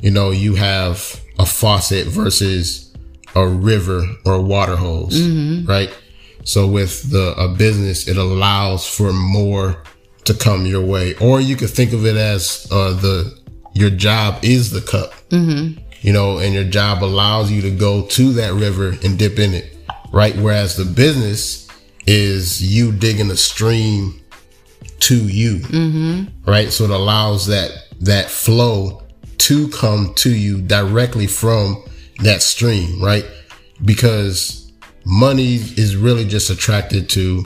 you 0.00 0.10
know 0.10 0.30
you 0.30 0.54
have 0.54 1.20
a 1.38 1.46
faucet 1.46 2.06
versus 2.06 2.92
a 3.34 3.46
river 3.46 4.06
or 4.24 4.34
a 4.34 4.42
water 4.42 4.76
hose, 4.76 5.20
right? 5.66 5.90
So 6.44 6.66
with 6.66 7.10
the 7.10 7.34
a 7.36 7.48
business, 7.48 8.08
it 8.08 8.16
allows 8.16 8.88
for 8.88 9.12
more 9.12 9.82
to 10.24 10.34
come 10.34 10.66
your 10.66 10.84
way, 10.84 11.14
or 11.16 11.40
you 11.40 11.56
could 11.56 11.70
think 11.70 11.92
of 11.92 12.06
it 12.06 12.16
as 12.16 12.66
uh, 12.70 12.92
the 12.94 13.38
your 13.72 13.90
job 13.90 14.44
is 14.44 14.70
the 14.70 14.80
cup, 14.80 15.12
mm-hmm. 15.28 15.78
you 16.00 16.12
know, 16.12 16.38
and 16.38 16.54
your 16.54 16.64
job 16.64 17.04
allows 17.04 17.50
you 17.50 17.62
to 17.62 17.70
go 17.70 18.06
to 18.06 18.32
that 18.32 18.52
river 18.52 18.96
and 19.04 19.18
dip 19.18 19.38
in 19.38 19.54
it, 19.54 19.76
right? 20.12 20.36
Whereas 20.36 20.76
the 20.76 20.84
business 20.84 21.68
is 22.06 22.62
you 22.62 22.92
digging 22.92 23.30
a 23.30 23.36
stream 23.36 24.20
to 25.00 25.16
you, 25.16 25.58
mm-hmm. 25.60 26.50
right? 26.50 26.70
So 26.72 26.84
it 26.84 26.90
allows 26.90 27.46
that 27.46 27.70
that 28.00 28.30
flow 28.30 29.02
to 29.40 29.68
come 29.68 30.14
to 30.14 30.30
you 30.30 30.60
directly 30.60 31.26
from 31.26 31.82
that 32.22 32.42
stream, 32.42 33.02
right? 33.02 33.24
Because 33.84 34.70
money 35.04 35.54
is 35.54 35.96
really 35.96 36.24
just 36.24 36.50
attracted 36.50 37.08
to 37.10 37.44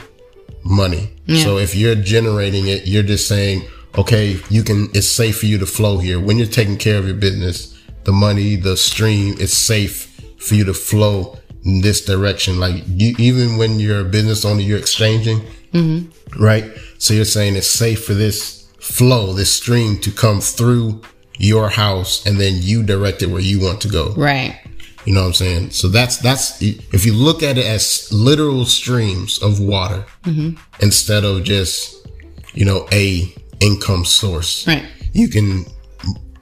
money. 0.65 1.11
So 1.43 1.59
if 1.59 1.75
you're 1.75 1.95
generating 1.95 2.67
it, 2.67 2.87
you're 2.87 3.03
just 3.03 3.29
saying, 3.29 3.63
okay, 3.97 4.39
you 4.51 4.63
can, 4.63 4.89
it's 4.95 5.09
safe 5.09 5.39
for 5.39 5.47
you 5.47 5.59
to 5.59 5.67
flow 5.67 5.99
here. 5.99 6.19
When 6.21 6.37
you're 6.37 6.47
taking 6.47 6.77
care 6.77 6.99
of 6.99 7.07
your 7.07 7.17
business, 7.17 7.79
the 8.05 8.13
money, 8.13 8.57
the 8.57 8.77
stream, 8.77 9.37
it's 9.39 9.55
safe 9.55 10.21
for 10.39 10.55
you 10.55 10.65
to 10.65 10.75
flow 10.75 11.39
in 11.65 11.81
this 11.81 12.05
direction. 12.05 12.59
Like 12.61 12.83
you, 12.87 13.15
even 13.19 13.57
when 13.57 13.81
you're 13.81 14.01
a 14.01 14.05
business 14.05 14.45
owner, 14.45 14.61
you're 14.61 14.79
exchanging, 14.79 15.41
mm-hmm. 15.73 16.43
right? 16.43 16.65
So 16.99 17.15
you're 17.15 17.25
saying 17.25 17.57
it's 17.57 17.67
safe 17.67 18.05
for 18.05 18.15
this 18.15 18.69
flow, 18.81 19.33
this 19.33 19.53
stream 19.53 19.99
to 20.01 20.11
come 20.11 20.41
through 20.41 21.03
your 21.39 21.69
house 21.69 22.25
and 22.27 22.39
then 22.39 22.55
you 22.57 22.83
direct 22.83 23.23
it 23.23 23.27
where 23.27 23.41
you 23.41 23.61
want 23.61 23.81
to 23.83 23.89
go. 23.89 24.13
Right. 24.15 24.61
You 25.05 25.13
know 25.13 25.21
what 25.21 25.29
I'm 25.29 25.33
saying? 25.35 25.71
So 25.71 25.89
that's 25.89 26.17
that's 26.19 26.61
if 26.63 27.05
you 27.05 27.13
look 27.13 27.43
at 27.43 27.59
it 27.59 27.67
as 27.67 28.11
literal 28.13 28.65
streams 28.65 29.43
of 29.43 29.61
water 29.61 30.07
mm-hmm. 30.23 30.59
instead 30.81 31.25
of 31.25 31.45
just 31.45 32.07
you 32.55 32.65
know 32.65 32.87
a 32.93 33.35
income 33.61 34.05
source, 34.05 34.67
Right. 34.67 34.87
you 35.13 35.29
can 35.29 35.67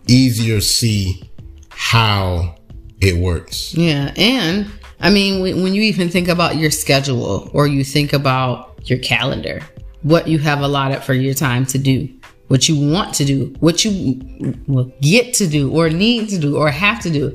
easier 0.06 0.60
see 0.60 1.28
how 1.70 2.54
it 3.00 3.16
works. 3.16 3.74
Yeah. 3.74 4.12
And 4.16 4.70
I 5.00 5.10
mean, 5.10 5.42
when, 5.42 5.62
when 5.64 5.74
you 5.74 5.82
even 5.82 6.08
think 6.08 6.28
about 6.28 6.56
your 6.56 6.70
schedule 6.70 7.50
or 7.52 7.66
you 7.66 7.82
think 7.82 8.12
about 8.12 8.88
your 8.88 9.00
calendar, 9.00 9.60
what 10.02 10.28
you 10.28 10.38
have 10.38 10.60
allotted 10.60 11.02
for 11.02 11.14
your 11.14 11.34
time 11.34 11.66
to 11.66 11.78
do, 11.78 12.08
what 12.52 12.68
you 12.68 12.76
want 12.92 13.14
to 13.14 13.24
do, 13.24 13.46
what 13.60 13.82
you 13.82 14.20
will 14.66 14.92
get 15.00 15.32
to 15.32 15.46
do 15.46 15.74
or 15.74 15.88
need 15.88 16.28
to 16.28 16.38
do 16.38 16.58
or 16.58 16.70
have 16.70 17.00
to 17.00 17.08
do, 17.08 17.34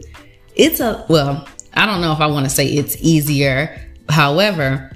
it's 0.54 0.80
a, 0.80 1.04
well, 1.10 1.48
I 1.74 1.88
don't 1.88 2.02
know 2.02 2.12
if 2.12 2.20
I 2.20 2.28
want 2.28 2.46
to 2.46 2.52
say 2.52 2.68
it's 2.68 2.96
easier. 3.02 3.82
However, 4.10 4.96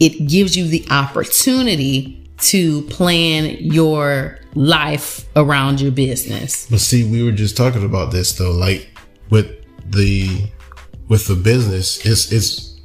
it 0.00 0.26
gives 0.26 0.56
you 0.56 0.66
the 0.66 0.84
opportunity 0.90 2.28
to 2.38 2.82
plan 2.88 3.56
your 3.60 4.40
life 4.56 5.24
around 5.36 5.80
your 5.80 5.92
business. 5.92 6.68
But 6.68 6.80
see, 6.80 7.08
we 7.08 7.22
were 7.22 7.30
just 7.30 7.56
talking 7.56 7.84
about 7.84 8.10
this 8.10 8.32
though, 8.32 8.50
like 8.50 8.88
with 9.30 9.46
the 9.88 10.50
with 11.06 11.28
the 11.28 11.36
business, 11.36 12.04
it's 12.04 12.32
it's 12.32 12.80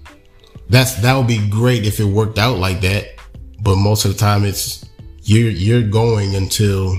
that's 0.69 1.01
that 1.01 1.17
would 1.17 1.25
be 1.25 1.49
great 1.49 1.87
if 1.87 1.99
it 1.99 2.05
worked 2.05 2.37
out 2.37 2.59
like 2.59 2.81
that. 2.81 3.15
But 3.59 3.77
most 3.77 4.05
of 4.05 4.13
the 4.13 4.19
time, 4.19 4.45
it's 4.45 4.85
you're 5.29 5.51
you're 5.51 5.83
going 5.83 6.35
until 6.35 6.97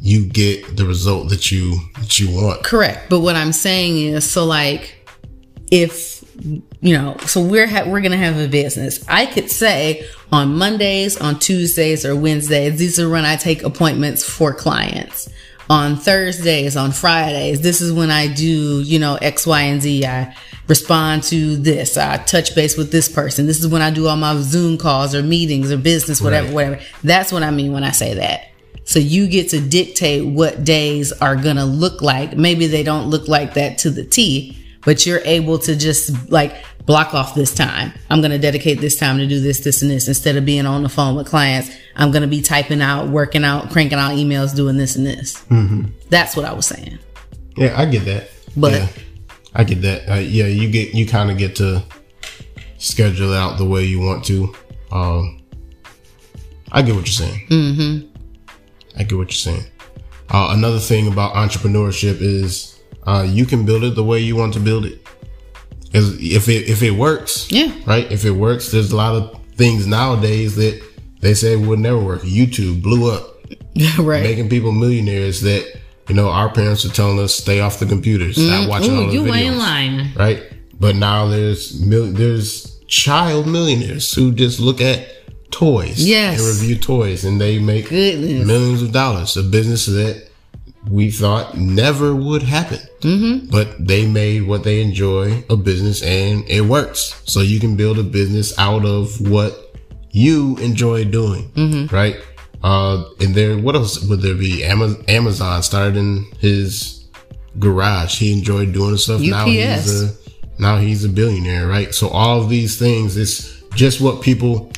you 0.00 0.26
get 0.26 0.76
the 0.76 0.84
result 0.84 1.28
that 1.28 1.52
you 1.52 1.78
that 2.00 2.18
you 2.18 2.28
want. 2.28 2.64
Correct. 2.64 3.08
But 3.08 3.20
what 3.20 3.36
I'm 3.36 3.52
saying 3.52 3.98
is, 3.98 4.28
so 4.28 4.44
like, 4.44 5.08
if 5.70 6.24
you 6.80 6.98
know, 6.98 7.16
so 7.18 7.40
we're 7.40 7.68
ha- 7.68 7.84
we're 7.86 8.00
gonna 8.00 8.16
have 8.16 8.36
a 8.38 8.48
business. 8.48 9.04
I 9.08 9.26
could 9.26 9.48
say 9.48 10.08
on 10.32 10.56
Mondays, 10.56 11.16
on 11.16 11.38
Tuesdays, 11.38 12.04
or 12.04 12.16
Wednesdays, 12.16 12.80
these 12.80 12.98
are 12.98 13.08
when 13.08 13.24
I 13.24 13.36
take 13.36 13.62
appointments 13.62 14.24
for 14.24 14.52
clients. 14.52 15.28
On 15.68 15.96
Thursdays, 15.96 16.76
on 16.76 16.92
Fridays, 16.92 17.60
this 17.60 17.80
is 17.80 17.92
when 17.92 18.10
I 18.10 18.32
do, 18.32 18.80
you 18.82 18.98
know, 19.00 19.16
X, 19.16 19.46
Y, 19.46 19.62
and 19.62 19.82
Z. 19.82 20.06
I 20.06 20.34
respond 20.68 21.24
to 21.24 21.56
this. 21.56 21.96
I 21.96 22.18
touch 22.18 22.54
base 22.54 22.76
with 22.76 22.92
this 22.92 23.08
person. 23.08 23.46
This 23.46 23.58
is 23.58 23.66
when 23.66 23.82
I 23.82 23.90
do 23.90 24.06
all 24.06 24.16
my 24.16 24.36
Zoom 24.42 24.78
calls 24.78 25.12
or 25.14 25.22
meetings 25.22 25.72
or 25.72 25.76
business, 25.76 26.20
whatever, 26.20 26.46
Right. 26.46 26.54
whatever. 26.54 26.78
That's 27.02 27.32
what 27.32 27.42
I 27.42 27.50
mean 27.50 27.72
when 27.72 27.82
I 27.82 27.90
say 27.90 28.14
that. 28.14 28.48
So 28.84 29.00
you 29.00 29.26
get 29.26 29.48
to 29.50 29.60
dictate 29.60 30.24
what 30.24 30.62
days 30.62 31.10
are 31.12 31.34
going 31.34 31.56
to 31.56 31.64
look 31.64 32.00
like. 32.00 32.36
Maybe 32.36 32.68
they 32.68 32.84
don't 32.84 33.08
look 33.08 33.26
like 33.26 33.54
that 33.54 33.78
to 33.78 33.90
the 33.90 34.04
T, 34.04 34.56
but 34.86 35.04
you're 35.04 35.20
able 35.24 35.58
to 35.58 35.76
just 35.76 36.30
like 36.30 36.64
block 36.86 37.12
off 37.12 37.34
this 37.34 37.52
time. 37.52 37.92
I'm 38.08 38.20
going 38.20 38.30
to 38.30 38.38
dedicate 38.38 38.80
this 38.80 38.96
time 38.96 39.18
to 39.18 39.26
do 39.26 39.40
this, 39.40 39.60
this, 39.60 39.82
and 39.82 39.90
this. 39.90 40.06
Instead 40.06 40.36
of 40.36 40.46
being 40.46 40.64
on 40.64 40.84
the 40.84 40.88
phone 40.88 41.16
with 41.16 41.26
clients, 41.26 41.70
I'm 41.96 42.12
going 42.12 42.22
to 42.22 42.28
be 42.28 42.40
typing 42.40 42.80
out, 42.80 43.08
working 43.08 43.44
out, 43.44 43.70
cranking 43.70 43.98
out 43.98 44.12
emails, 44.12 44.54
doing 44.54 44.76
this 44.76 44.94
and 44.94 45.04
this. 45.04 45.44
That's 46.08 46.36
what 46.36 46.46
I 46.46 46.52
was 46.54 46.66
saying. 46.66 47.00
Yeah, 47.56 47.78
I 47.78 47.84
get 47.86 48.04
that. 48.04 48.30
But- 48.56 48.72
yeah, 48.72 48.88
I 49.54 49.64
get 49.64 49.82
that. 49.82 50.08
Uh, 50.08 50.14
yeah, 50.20 50.46
you 50.46 50.70
get 50.70 50.94
you 50.94 51.04
kind 51.06 51.30
of 51.30 51.36
get 51.36 51.56
to 51.56 51.82
schedule 52.78 53.34
out 53.34 53.58
the 53.58 53.64
way 53.64 53.84
you 53.84 53.98
want 54.00 54.24
to. 54.26 54.54
Um, 54.92 55.42
I 56.70 56.82
get 56.82 56.94
what 56.94 57.06
you're 57.06 57.28
saying. 57.28 57.46
Mm-hmm. 57.48 58.16
I 58.98 59.02
get 59.02 59.16
what 59.18 59.28
you're 59.28 59.54
saying. 59.54 59.64
Uh, 60.30 60.48
another 60.50 60.78
thing 60.78 61.08
about 61.08 61.34
entrepreneurship 61.34 62.18
is 62.20 62.75
uh, 63.06 63.26
you 63.28 63.46
can 63.46 63.64
build 63.64 63.84
it 63.84 63.94
the 63.94 64.04
way 64.04 64.18
you 64.20 64.36
want 64.36 64.54
to 64.54 64.60
build 64.60 64.84
it. 64.84 65.06
As- 65.94 66.16
If 66.20 66.48
it 66.48 66.68
if 66.68 66.82
it 66.82 66.92
works, 66.92 67.46
Yeah. 67.50 67.72
right. 67.86 68.10
If 68.10 68.24
it 68.24 68.32
works, 68.32 68.70
there's 68.70 68.92
a 68.92 68.96
lot 68.96 69.14
of 69.14 69.40
things 69.56 69.86
nowadays 69.86 70.56
that 70.56 70.80
they 71.20 71.34
say 71.34 71.56
would 71.56 71.78
never 71.78 71.98
work. 71.98 72.22
YouTube 72.22 72.82
blew 72.82 73.10
up 73.10 73.40
right. 73.98 74.22
making 74.22 74.48
people 74.48 74.72
millionaires 74.72 75.40
that 75.42 75.64
you 76.08 76.14
know 76.14 76.28
our 76.28 76.50
parents 76.50 76.84
were 76.84 76.92
telling 76.92 77.18
us 77.18 77.34
stay 77.34 77.60
off 77.60 77.78
the 77.78 77.86
computers, 77.86 78.36
stop 78.36 78.68
watching 78.68 78.96
all 78.96 79.04
Ooh, 79.04 79.06
the 79.06 79.12
you 79.12 79.22
videos, 79.22 79.36
ain't 79.36 79.56
lying. 79.56 80.14
right? 80.16 80.42
But 80.78 80.96
now 80.96 81.26
there's 81.28 81.80
mil- 81.80 82.12
there's 82.12 82.78
child 82.88 83.46
millionaires 83.46 84.12
who 84.12 84.32
just 84.32 84.60
look 84.60 84.80
at 84.80 85.08
toys, 85.50 85.98
Yes. 86.06 86.38
and 86.38 86.48
review 86.48 86.76
toys, 86.76 87.24
and 87.24 87.40
they 87.40 87.58
make 87.58 87.88
Goodness. 87.88 88.46
millions 88.46 88.82
of 88.82 88.92
dollars. 88.92 89.36
A 89.36 89.42
business 89.42 89.86
that 89.86 90.25
we 90.90 91.10
thought 91.10 91.56
never 91.56 92.14
would 92.14 92.42
happen, 92.42 92.78
mm-hmm. 93.00 93.50
but 93.50 93.68
they 93.84 94.06
made 94.06 94.46
what 94.46 94.62
they 94.64 94.80
enjoy 94.80 95.44
a 95.50 95.56
business, 95.56 96.02
and 96.02 96.44
it 96.48 96.62
works. 96.62 97.20
So 97.26 97.40
you 97.40 97.58
can 97.60 97.76
build 97.76 97.98
a 97.98 98.02
business 98.02 98.56
out 98.58 98.84
of 98.84 99.20
what 99.28 99.76
you 100.10 100.56
enjoy 100.58 101.04
doing, 101.04 101.50
Mm-hmm. 101.52 101.94
right? 101.94 102.16
Uh, 102.62 103.04
and 103.20 103.34
there, 103.34 103.58
what 103.58 103.74
else 103.74 104.02
would 104.08 104.20
there 104.22 104.34
be? 104.34 104.64
Amazon 104.64 105.62
started 105.62 105.96
in 105.96 106.24
his 106.40 107.06
garage. 107.58 108.18
He 108.18 108.32
enjoyed 108.32 108.72
doing 108.72 108.96
stuff. 108.96 109.20
Now 109.20 109.42
UPS. 109.42 109.50
he's 109.50 110.02
a 110.02 110.14
now 110.58 110.78
he's 110.78 111.04
a 111.04 111.08
billionaire, 111.08 111.66
right? 111.66 111.94
So 111.94 112.08
all 112.08 112.40
of 112.40 112.48
these 112.48 112.78
things, 112.78 113.16
it's 113.16 113.60
just 113.74 114.00
what 114.00 114.22
people 114.22 114.72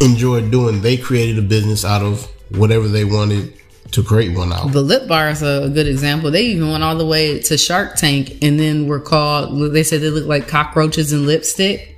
enjoy 0.00 0.48
doing. 0.48 0.80
They 0.82 0.96
created 0.96 1.38
a 1.38 1.42
business 1.42 1.84
out 1.84 2.02
of 2.02 2.24
whatever 2.50 2.86
they 2.88 3.04
wanted 3.04 3.54
to 3.92 4.02
create 4.02 4.36
one 4.36 4.52
out. 4.52 4.72
The 4.72 4.82
lip 4.82 5.06
bar 5.06 5.28
is 5.30 5.42
a 5.42 5.70
good 5.72 5.86
example. 5.86 6.30
They 6.30 6.46
even 6.46 6.70
went 6.70 6.82
all 6.82 6.96
the 6.96 7.06
way 7.06 7.38
to 7.40 7.56
Shark 7.56 7.96
Tank 7.96 8.42
and 8.42 8.58
then 8.58 8.86
were 8.86 9.00
called, 9.00 9.72
they 9.72 9.84
said 9.84 10.00
they 10.00 10.10
look 10.10 10.26
like 10.26 10.48
cockroaches 10.48 11.12
in 11.12 11.26
lipstick. 11.26 11.96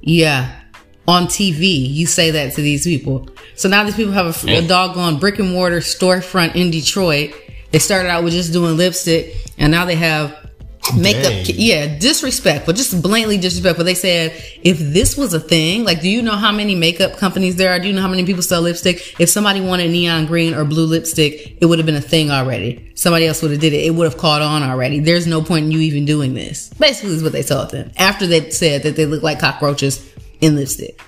Yeah. 0.00 0.60
On 1.06 1.26
TV, 1.26 1.88
you 1.88 2.06
say 2.06 2.30
that 2.32 2.54
to 2.54 2.62
these 2.62 2.84
people. 2.84 3.28
So 3.54 3.68
now 3.68 3.84
these 3.84 3.96
people 3.96 4.12
have 4.12 4.44
a, 4.44 4.58
a 4.58 4.66
doggone 4.66 5.18
brick 5.18 5.38
and 5.38 5.52
mortar 5.52 5.78
storefront 5.78 6.54
in 6.54 6.70
Detroit 6.70 7.34
They 7.70 7.78
started 7.78 8.08
out 8.08 8.24
with 8.24 8.32
just 8.32 8.52
doing 8.52 8.76
lipstick, 8.76 9.36
and 9.58 9.70
now 9.70 9.84
they 9.84 9.96
have 9.96 10.50
makeup. 10.96 11.32
Dang. 11.46 11.56
Yeah, 11.58 11.98
disrespectful, 11.98 12.74
just 12.74 13.02
blatantly 13.02 13.38
disrespectful. 13.38 13.84
They 13.84 13.94
said 13.94 14.32
if 14.62 14.78
this 14.78 15.16
was 15.16 15.34
a 15.34 15.40
thing, 15.40 15.84
like, 15.84 16.00
do 16.00 16.08
you 16.08 16.22
know 16.22 16.36
how 16.36 16.52
many 16.52 16.74
makeup 16.74 17.16
companies 17.16 17.56
there 17.56 17.72
are? 17.72 17.78
Do 17.78 17.88
you 17.88 17.94
know 17.94 18.02
how 18.02 18.08
many 18.08 18.24
people 18.24 18.42
sell 18.42 18.62
lipstick? 18.62 19.20
If 19.20 19.28
somebody 19.28 19.60
wanted 19.60 19.90
neon 19.90 20.26
green 20.26 20.54
or 20.54 20.64
blue 20.64 20.86
lipstick, 20.86 21.58
it 21.60 21.66
would 21.66 21.78
have 21.78 21.86
been 21.86 21.94
a 21.94 22.00
thing 22.00 22.30
already. 22.30 22.92
Somebody 22.94 23.26
else 23.26 23.42
would 23.42 23.50
have 23.50 23.60
did 23.60 23.72
it. 23.72 23.84
It 23.84 23.90
would 23.90 24.04
have 24.04 24.18
caught 24.18 24.42
on 24.42 24.62
already. 24.62 25.00
There's 25.00 25.26
no 25.26 25.42
point 25.42 25.66
in 25.66 25.72
you 25.72 25.80
even 25.80 26.04
doing 26.04 26.34
this. 26.34 26.68
Basically, 26.74 27.14
is 27.14 27.22
what 27.22 27.32
they 27.32 27.42
told 27.42 27.70
them 27.70 27.90
after 27.96 28.26
they 28.26 28.50
said 28.50 28.82
that 28.84 28.96
they 28.96 29.06
look 29.06 29.22
like 29.22 29.40
cockroaches 29.40 30.08
in 30.40 30.56
lipstick. 30.56 31.00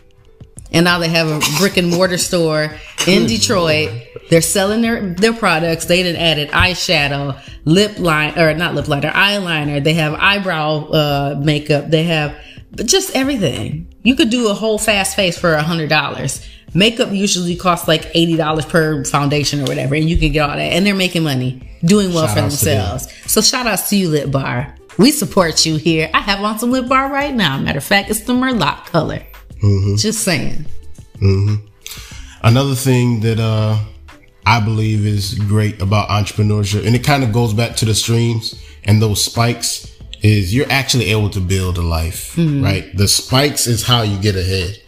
And 0.73 0.85
now 0.85 0.99
they 0.99 1.09
have 1.09 1.29
a 1.29 1.41
brick 1.59 1.77
and 1.77 1.89
mortar 1.89 2.19
store 2.19 2.73
in 3.07 3.27
Detroit. 3.27 4.04
They're 4.31 4.41
selling 4.43 4.81
their, 4.81 5.11
their 5.15 5.33
products. 5.35 5.85
They 5.85 6.03
done 6.03 6.17
added 6.17 6.51
eyeshadow, 6.51 7.41
lip 7.65 7.99
line, 7.99 8.39
or 8.39 8.55
not 8.55 8.75
lip 8.75 8.89
liner, 8.89 9.11
eyeliner. 9.11 9.83
They 9.85 9.95
have 9.95 10.15
eyebrow, 10.15 10.87
uh, 10.89 11.41
makeup. 11.43 11.89
They 11.91 12.05
have 12.05 12.35
just 12.77 13.15
everything. 13.15 13.87
You 14.03 14.15
could 14.17 14.31
do 14.31 14.49
a 14.49 14.55
whole 14.55 14.79
fast 14.79 15.15
face 15.15 15.39
for 15.39 15.55
a 15.55 15.63
hundred 15.63 15.89
dollars. 15.91 16.47
Makeup 16.75 17.13
usually 17.13 17.55
costs 17.55 17.87
like 17.87 18.11
eighty 18.15 18.37
dollars 18.37 18.65
per 18.67 19.05
foundation 19.05 19.61
or 19.61 19.65
whatever, 19.65 19.95
and 19.95 20.09
you 20.11 20.17
can 20.17 20.33
get 20.33 20.41
all 20.41 20.57
that. 20.57 20.59
And 20.59 20.85
they're 20.85 20.95
making 20.95 21.23
money, 21.23 21.71
doing 21.85 22.13
well 22.13 22.27
Shout 22.27 22.37
for 22.37 22.43
outs 22.45 22.59
to 22.61 22.65
them. 22.65 22.79
themselves. 22.79 23.33
So 23.33 23.41
shout 23.41 23.67
outs 23.67 23.89
to 23.91 23.97
you, 23.97 24.09
Lip 24.09 24.31
Bar. 24.33 24.75
We 24.99 25.11
support 25.13 25.65
you 25.67 25.77
here. 25.77 26.11
I 26.15 26.21
have 26.21 26.41
on 26.41 26.59
some 26.59 26.71
Lip 26.73 26.89
Bar 26.89 27.13
right 27.13 27.33
now. 27.35 27.59
Matter 27.59 27.79
of 27.79 27.85
fact, 27.85 28.11
it's 28.11 28.21
the 28.21 28.33
Merlot 28.33 28.87
color. 28.87 29.23
Just 29.97 30.21
saying. 30.25 30.67
Another 32.43 32.75
thing 32.75 33.21
that 33.21 33.39
uh, 33.39 33.79
I 34.47 34.61
believe 34.61 35.07
is 35.07 35.35
great 35.35 35.81
about 35.81 36.09
entrepreneurship, 36.09 36.87
and 36.87 36.95
it 36.95 37.05
kind 37.05 37.25
of 37.25 37.33
goes 37.33 37.55
back 37.55 37.77
to 37.77 37.85
the 37.85 37.95
streams 37.95 38.55
and 38.85 39.01
those 39.01 39.23
spikes, 39.25 39.91
is 40.23 40.55
you're 40.55 40.71
actually 40.71 41.07
able 41.07 41.31
to 41.31 41.41
build 41.41 41.79
a 41.79 41.83
life, 41.83 42.35
hmm. 42.35 42.63
right? 42.63 42.97
The 42.97 43.09
spikes 43.09 43.67
is 43.67 43.83
how 43.83 44.03
you 44.03 44.19
get 44.19 44.37
ahead. 44.37 44.79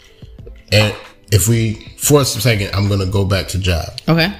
And 0.72 0.94
if 1.30 1.48
we, 1.48 1.74
for 1.98 2.22
a 2.22 2.24
second, 2.24 2.74
I'm 2.74 2.88
going 2.88 3.00
to 3.00 3.06
go 3.06 3.24
back 3.24 3.48
to 3.48 3.58
job. 3.58 3.86
Okay. 4.08 4.32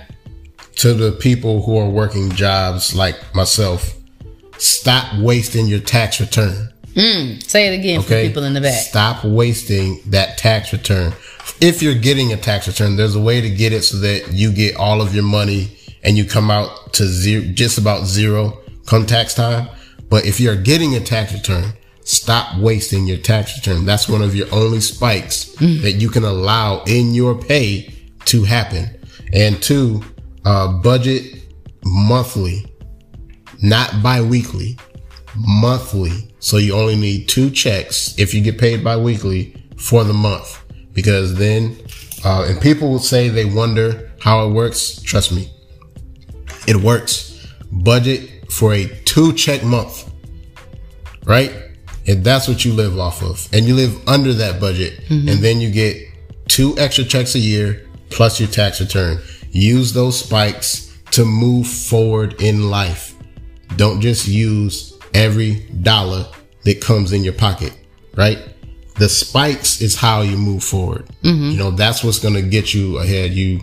To 0.76 0.94
the 0.94 1.12
people 1.12 1.62
who 1.62 1.78
are 1.78 1.88
working 1.88 2.30
jobs 2.30 2.94
like 2.94 3.16
myself, 3.34 3.94
stop 4.58 5.18
wasting 5.18 5.66
your 5.66 5.80
tax 5.80 6.20
return. 6.20 6.72
Hmm. 6.94 7.38
Say 7.40 7.68
it 7.68 7.78
again 7.78 8.00
for 8.00 8.22
people 8.22 8.44
in 8.44 8.54
the 8.54 8.60
back. 8.60 8.72
Stop 8.72 9.24
wasting 9.24 10.00
that 10.06 10.38
tax 10.38 10.72
return. 10.72 11.12
If 11.60 11.82
you're 11.82 11.94
getting 11.94 12.32
a 12.32 12.36
tax 12.36 12.68
return, 12.68 12.96
there's 12.96 13.14
a 13.14 13.20
way 13.20 13.40
to 13.40 13.50
get 13.50 13.72
it 13.72 13.82
so 13.82 13.98
that 13.98 14.32
you 14.32 14.52
get 14.52 14.76
all 14.76 15.00
of 15.00 15.14
your 15.14 15.24
money 15.24 15.76
and 16.02 16.16
you 16.16 16.24
come 16.24 16.50
out 16.50 16.92
to 16.94 17.06
zero, 17.06 17.44
just 17.52 17.78
about 17.78 18.06
zero 18.06 18.62
come 18.86 19.06
tax 19.06 19.34
time. 19.34 19.68
But 20.08 20.26
if 20.26 20.38
you're 20.38 20.56
getting 20.56 20.94
a 20.94 21.00
tax 21.00 21.32
return, 21.32 21.72
stop 22.02 22.58
wasting 22.58 23.06
your 23.06 23.18
tax 23.18 23.56
return. 23.56 23.84
That's 23.84 24.08
one 24.08 24.22
of 24.22 24.34
your 24.34 24.46
only 24.52 24.80
spikes 24.80 25.46
that 25.56 25.96
you 25.98 26.08
can 26.08 26.24
allow 26.24 26.82
in 26.84 27.14
your 27.14 27.34
pay 27.34 27.92
to 28.26 28.44
happen. 28.44 28.98
And 29.32 29.60
two, 29.62 30.02
uh, 30.44 30.72
budget 30.80 31.42
monthly, 31.84 32.66
not 33.62 34.02
bi-weekly 34.02 34.78
monthly. 35.36 36.32
So 36.38 36.56
you 36.56 36.74
only 36.74 36.96
need 36.96 37.28
two 37.28 37.50
checks 37.50 38.18
if 38.18 38.34
you 38.34 38.40
get 38.40 38.58
paid 38.58 38.84
bi-weekly 38.84 39.54
for 39.76 40.04
the 40.04 40.12
month. 40.12 40.62
Because 40.96 41.36
then, 41.36 41.76
uh, 42.24 42.46
and 42.48 42.60
people 42.60 42.90
will 42.90 42.98
say 42.98 43.28
they 43.28 43.44
wonder 43.44 44.10
how 44.20 44.48
it 44.48 44.52
works. 44.52 45.00
Trust 45.02 45.30
me, 45.30 45.48
it 46.66 46.76
works. 46.76 47.46
Budget 47.70 48.50
for 48.50 48.74
a 48.74 48.88
two 49.04 49.32
check 49.34 49.62
month, 49.62 50.10
right? 51.24 51.52
If 52.06 52.24
that's 52.24 52.48
what 52.48 52.64
you 52.64 52.72
live 52.72 52.98
off 52.98 53.22
of, 53.22 53.48
and 53.52 53.66
you 53.66 53.74
live 53.76 54.08
under 54.08 54.32
that 54.32 54.60
budget, 54.60 54.98
and 55.10 55.28
then 55.28 55.60
you 55.60 55.70
get 55.70 55.96
two 56.48 56.76
extra 56.78 57.04
checks 57.04 57.34
a 57.34 57.38
year 57.38 57.86
plus 58.10 58.40
your 58.40 58.48
tax 58.48 58.80
return. 58.80 59.18
Use 59.50 59.92
those 59.92 60.18
spikes 60.18 60.98
to 61.12 61.24
move 61.24 61.66
forward 61.66 62.40
in 62.40 62.70
life. 62.70 63.14
Don't 63.76 64.00
just 64.00 64.28
use 64.28 64.98
every 65.14 65.66
dollar 65.82 66.26
that 66.64 66.80
comes 66.80 67.12
in 67.12 67.24
your 67.24 67.32
pocket, 67.32 67.76
right? 68.16 68.38
The 68.98 69.08
spikes 69.08 69.80
is 69.82 69.94
how 69.96 70.22
you 70.22 70.36
move 70.38 70.64
forward. 70.64 71.06
Mm-hmm. 71.22 71.50
You 71.50 71.56
know, 71.58 71.70
that's 71.70 72.02
what's 72.02 72.18
going 72.18 72.34
to 72.34 72.42
get 72.42 72.72
you 72.72 72.98
ahead. 72.98 73.32
You, 73.32 73.60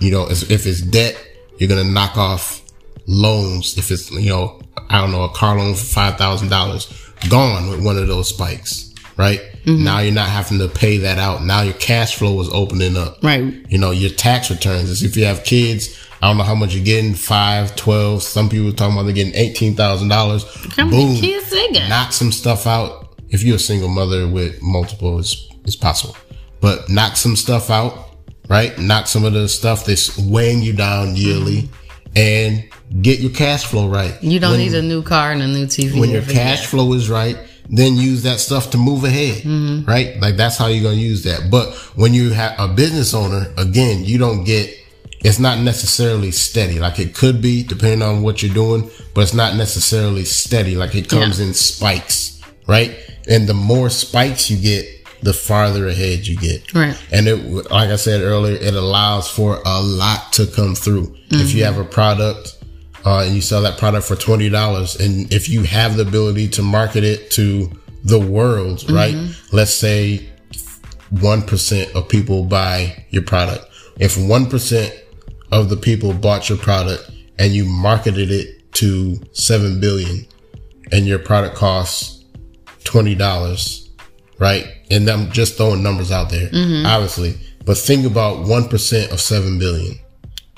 you 0.00 0.10
know, 0.10 0.28
if 0.28 0.50
if 0.50 0.66
it's 0.66 0.80
debt, 0.80 1.16
you're 1.58 1.68
going 1.68 1.84
to 1.86 1.92
knock 1.92 2.16
off 2.16 2.62
loans. 3.06 3.78
If 3.78 3.90
it's, 3.90 4.10
you 4.10 4.30
know, 4.30 4.60
I 4.90 5.00
don't 5.00 5.12
know, 5.12 5.22
a 5.24 5.28
car 5.30 5.56
loan 5.56 5.74
for 5.74 5.84
$5,000 5.84 7.30
gone 7.30 7.68
with 7.70 7.84
one 7.84 7.96
of 7.98 8.06
those 8.06 8.28
spikes, 8.28 8.92
right? 9.16 9.40
Mm-hmm. 9.64 9.84
Now 9.84 9.98
you're 10.00 10.12
not 10.14 10.28
having 10.28 10.58
to 10.58 10.68
pay 10.68 10.98
that 10.98 11.18
out. 11.18 11.44
Now 11.44 11.62
your 11.62 11.74
cash 11.74 12.16
flow 12.16 12.40
is 12.40 12.48
opening 12.50 12.96
up 12.96 13.18
Right. 13.22 13.42
you 13.68 13.78
know, 13.78 13.90
your 13.90 14.10
tax 14.10 14.50
returns. 14.50 14.88
Is 14.90 15.02
if 15.02 15.16
you 15.16 15.24
have 15.24 15.44
kids, 15.44 15.96
I 16.22 16.28
don't 16.28 16.36
know 16.38 16.44
how 16.44 16.54
much 16.54 16.74
you're 16.74 16.84
getting, 16.84 17.14
five, 17.14 17.74
twelve. 17.76 18.22
Some 18.22 18.48
people 18.48 18.72
talking 18.72 18.94
about 18.94 19.04
they're 19.04 19.12
getting 19.14 19.34
eighteen 19.34 19.74
thousand 19.74 20.08
dollars. 20.08 20.44
How 20.76 20.86
many 20.86 21.20
kids 21.20 21.50
they 21.50 21.72
got? 21.72 21.88
Knock 21.88 22.12
some 22.12 22.32
stuff 22.32 22.66
out. 22.66 23.07
If 23.30 23.42
you're 23.42 23.56
a 23.56 23.60
single 23.60 23.88
mother 23.88 24.26
with 24.28 24.62
multiple, 24.62 25.18
it's 25.18 25.48
it's 25.64 25.76
possible. 25.76 26.16
But 26.60 26.88
knock 26.88 27.16
some 27.16 27.36
stuff 27.36 27.70
out, 27.70 28.16
right? 28.48 28.76
Knock 28.78 29.06
some 29.06 29.24
of 29.24 29.32
the 29.32 29.48
stuff 29.48 29.84
that's 29.84 30.18
weighing 30.18 30.62
you 30.62 30.72
down 30.72 31.14
yearly, 31.14 31.62
mm-hmm. 31.62 32.18
and 32.18 33.02
get 33.02 33.20
your 33.20 33.30
cash 33.30 33.66
flow 33.66 33.88
right. 33.88 34.20
You 34.22 34.40
don't 34.40 34.52
When- 34.52 34.60
need 34.60 34.74
a 34.74 34.82
new 34.82 35.02
car 35.02 35.32
and 35.32 35.42
a 35.42 35.46
new 35.46 35.66
TV. 35.66 36.00
when 36.00 36.10
your 36.10 36.22
cash 36.22 36.66
flow 36.66 36.92
is 36.94 37.08
right, 37.10 37.36
then 37.68 37.96
use 37.96 38.22
that 38.22 38.40
stuff 38.40 38.70
to 38.70 38.78
move 38.78 39.04
ahead, 39.04 39.42
mm-hmm. 39.42 39.84
right? 39.84 40.18
Like 40.20 40.36
that's 40.36 40.56
how 40.56 40.66
you're 40.66 40.82
gonna 40.82 40.96
use 40.96 41.24
that. 41.24 41.50
But 41.50 41.74
when 41.96 42.14
you 42.14 42.30
have 42.30 42.58
a 42.58 42.68
business 42.68 43.14
owner, 43.14 43.52
again, 43.56 44.04
you 44.04 44.18
don't 44.18 44.44
get. 44.44 44.74
It's 45.20 45.40
not 45.40 45.58
necessarily 45.58 46.30
steady. 46.30 46.78
Like 46.78 47.00
it 47.00 47.12
could 47.12 47.42
be, 47.42 47.64
depending 47.64 48.02
on 48.02 48.22
what 48.22 48.40
you're 48.40 48.54
doing, 48.54 48.88
but 49.14 49.22
it's 49.22 49.34
not 49.34 49.56
necessarily 49.56 50.24
steady. 50.24 50.76
Like 50.76 50.94
it 50.94 51.08
comes 51.08 51.40
in 51.40 51.54
spikes, 51.54 52.40
right? 52.68 52.96
And 53.28 53.46
the 53.46 53.54
more 53.54 53.90
spikes 53.90 54.50
you 54.50 54.56
get, 54.56 54.86
the 55.20 55.32
farther 55.32 55.88
ahead 55.88 56.26
you 56.26 56.36
get. 56.36 56.72
Right. 56.72 56.96
And 57.12 57.26
it, 57.26 57.70
like 57.70 57.90
I 57.90 57.96
said 57.96 58.22
earlier, 58.22 58.56
it 58.56 58.74
allows 58.74 59.28
for 59.28 59.60
a 59.66 59.82
lot 59.82 60.32
to 60.34 60.46
come 60.46 60.74
through. 60.74 61.14
If 61.30 61.54
you 61.54 61.64
have 61.64 61.76
a 61.76 61.84
product 61.84 62.56
uh, 63.04 63.24
and 63.26 63.34
you 63.34 63.40
sell 63.42 63.62
that 63.62 63.78
product 63.78 64.06
for 64.06 64.16
twenty 64.16 64.48
dollars, 64.48 64.96
and 64.96 65.30
if 65.32 65.48
you 65.48 65.62
have 65.64 65.96
the 65.96 66.02
ability 66.02 66.48
to 66.48 66.62
market 66.62 67.04
it 67.04 67.30
to 67.32 67.70
the 68.04 68.18
world, 68.18 68.88
right? 68.90 69.14
Let's 69.52 69.74
say 69.74 70.28
one 71.10 71.42
percent 71.42 71.94
of 71.94 72.08
people 72.08 72.44
buy 72.44 73.04
your 73.10 73.22
product. 73.22 73.66
If 73.98 74.16
one 74.16 74.48
percent 74.48 74.94
of 75.50 75.68
the 75.68 75.76
people 75.76 76.12
bought 76.12 76.48
your 76.48 76.58
product 76.58 77.10
and 77.38 77.52
you 77.52 77.64
marketed 77.64 78.30
it 78.30 78.72
to 78.74 79.20
seven 79.32 79.80
billion, 79.80 80.26
and 80.92 81.06
your 81.06 81.18
product 81.18 81.56
costs 81.56 82.17
twenty 82.88 83.14
dollars, 83.14 83.88
right? 84.38 84.66
And 84.90 85.08
I'm 85.08 85.30
just 85.30 85.56
throwing 85.56 85.82
numbers 85.82 86.10
out 86.10 86.30
there, 86.30 86.48
mm-hmm. 86.48 86.86
obviously. 86.86 87.34
But 87.66 87.76
think 87.76 88.06
about 88.06 88.46
one 88.46 88.68
percent 88.68 89.12
of 89.12 89.20
seven 89.20 89.58
billion. 89.58 89.98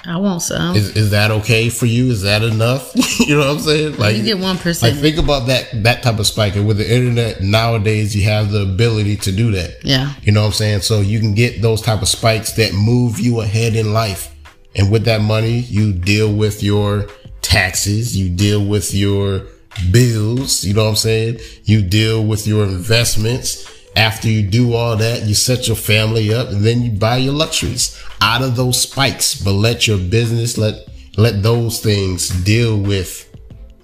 I 0.05 0.17
want 0.17 0.41
some. 0.41 0.77
Is 0.77 0.97
is 0.97 1.11
that 1.11 1.33
okay 1.33 1.69
for 1.69 1.87
you? 1.87 2.11
Is 2.11 2.23
that 2.23 2.43
enough? 2.43 2.93
you 3.21 3.37
know 3.37 3.41
what 3.41 3.57
I'm 3.57 3.59
saying? 3.59 3.97
Like 3.97 4.17
you 4.17 4.23
get 4.23 4.39
one 4.39 4.57
like 4.57 4.95
think 4.95 5.19
about 5.19 5.49
that 5.49 5.69
that 5.83 6.05
type 6.05 6.21
of 6.21 6.27
spike. 6.27 6.55
And 6.55 6.69
with 6.69 6.79
the 6.79 6.91
internet 6.95 7.43
nowadays, 7.43 8.15
you 8.15 8.23
have 8.25 8.53
the 8.53 8.63
ability 8.63 9.17
to 9.17 9.33
do 9.33 9.51
that. 9.53 9.85
Yeah. 9.85 10.15
You 10.23 10.33
know 10.33 10.43
what 10.43 10.49
I'm 10.49 10.53
saying? 10.53 10.81
So 10.83 11.01
you 11.01 11.19
can 11.19 11.35
get 11.35 11.61
those 11.61 11.83
type 11.83 12.01
of 12.01 12.09
spikes 12.09 12.53
that 12.53 12.73
move 12.73 13.19
you 13.19 13.41
ahead 13.41 13.75
in 13.75 13.93
life. 13.93 14.35
And 14.77 14.91
with 14.91 15.05
that 15.07 15.21
money, 15.21 15.59
you 15.59 15.93
deal 15.93 16.33
with 16.33 16.63
your 16.63 17.09
taxes, 17.43 18.17
you 18.17 18.31
deal 18.31 18.65
with 18.65 18.95
your 18.95 19.47
bills, 19.91 20.65
you 20.65 20.75
know 20.75 20.85
what 20.85 20.91
I'm 20.91 20.97
saying? 20.97 21.39
You 21.65 21.83
deal 21.83 22.25
with 22.25 22.47
your 22.47 22.65
investments. 22.65 23.67
After 23.97 24.29
you 24.29 24.49
do 24.49 24.75
all 24.75 24.97
that, 24.97 25.25
you 25.25 25.35
set 25.35 25.67
your 25.67 25.77
family 25.77 26.33
up 26.33 26.49
and 26.49 26.63
then 26.63 26.83
you 26.83 26.93
buy 26.93 27.17
your 27.17 27.35
luxuries 27.35 28.01
out 28.21 28.43
of 28.43 28.55
those 28.55 28.81
spikes. 28.81 29.35
But 29.35 29.53
let 29.53 29.89
your 29.89 29.99
business, 29.99 30.57
let 30.57 30.87
let 31.17 31.43
those 31.43 31.81
things 31.81 32.29
deal 32.45 32.81
with 32.81 33.31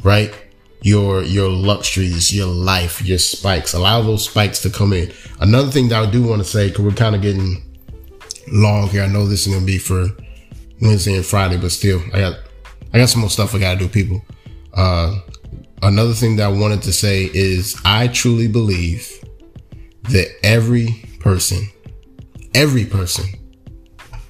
right? 0.07 0.33
Your 0.83 1.23
your 1.23 1.51
luxuries, 1.51 2.35
your 2.35 2.47
life, 2.47 3.03
your 3.05 3.19
spikes. 3.19 3.75
Allow 3.75 4.03
those 4.03 4.25
spikes 4.25 4.63
to 4.63 4.71
come 4.71 4.93
in. 4.93 5.13
Another 5.41 5.71
thing 5.71 5.89
that 5.89 6.03
I 6.03 6.11
do 6.11 6.23
want 6.23 6.41
to 6.41 6.49
say, 6.49 6.69
because 6.69 6.85
we're 6.85 6.93
kind 6.93 7.17
of 7.17 7.23
getting 7.23 7.63
long 8.53 8.89
here. 8.89 9.03
I 9.03 9.09
know 9.09 9.27
this 9.27 9.47
is 9.47 9.53
gonna 9.53 9.67
be 9.67 9.79
for 9.79 10.07
Wednesday 10.81 11.17
and 11.17 11.27
Friday, 11.27 11.57
but 11.57 11.73
still, 11.73 12.01
I 12.15 12.21
got 12.21 12.39
I 12.95 12.99
got 12.99 13.09
some 13.09 13.21
more 13.21 13.31
stuff 13.31 13.55
I 13.55 13.59
gotta 13.59 13.81
do, 13.81 13.89
people. 13.89 14.23
Uh, 14.75 15.19
another 15.83 16.13
thing 16.13 16.37
that 16.37 16.45
I 16.45 16.53
wanted 16.53 16.83
to 16.83 16.93
say 16.93 17.31
is 17.33 17.81
I 17.85 18.09
truly 18.09 18.49
believe 18.49 19.11
that 20.05 20.29
every 20.43 21.05
person, 21.21 21.69
every 22.55 22.85
person, 22.85 23.27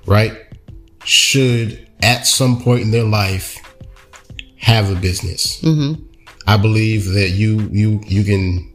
right, 0.07 0.37
should 1.05 1.89
at 2.03 2.27
some 2.27 2.61
point 2.61 2.83
in 2.83 2.91
their 2.91 3.05
life 3.05 3.59
have 4.57 4.91
a 4.91 4.95
business. 4.95 5.61
Mm-hmm. 5.63 6.03
I 6.47 6.57
believe 6.57 7.07
that 7.13 7.31
you 7.31 7.69
you 7.73 8.01
you 8.07 8.25
can 8.25 8.73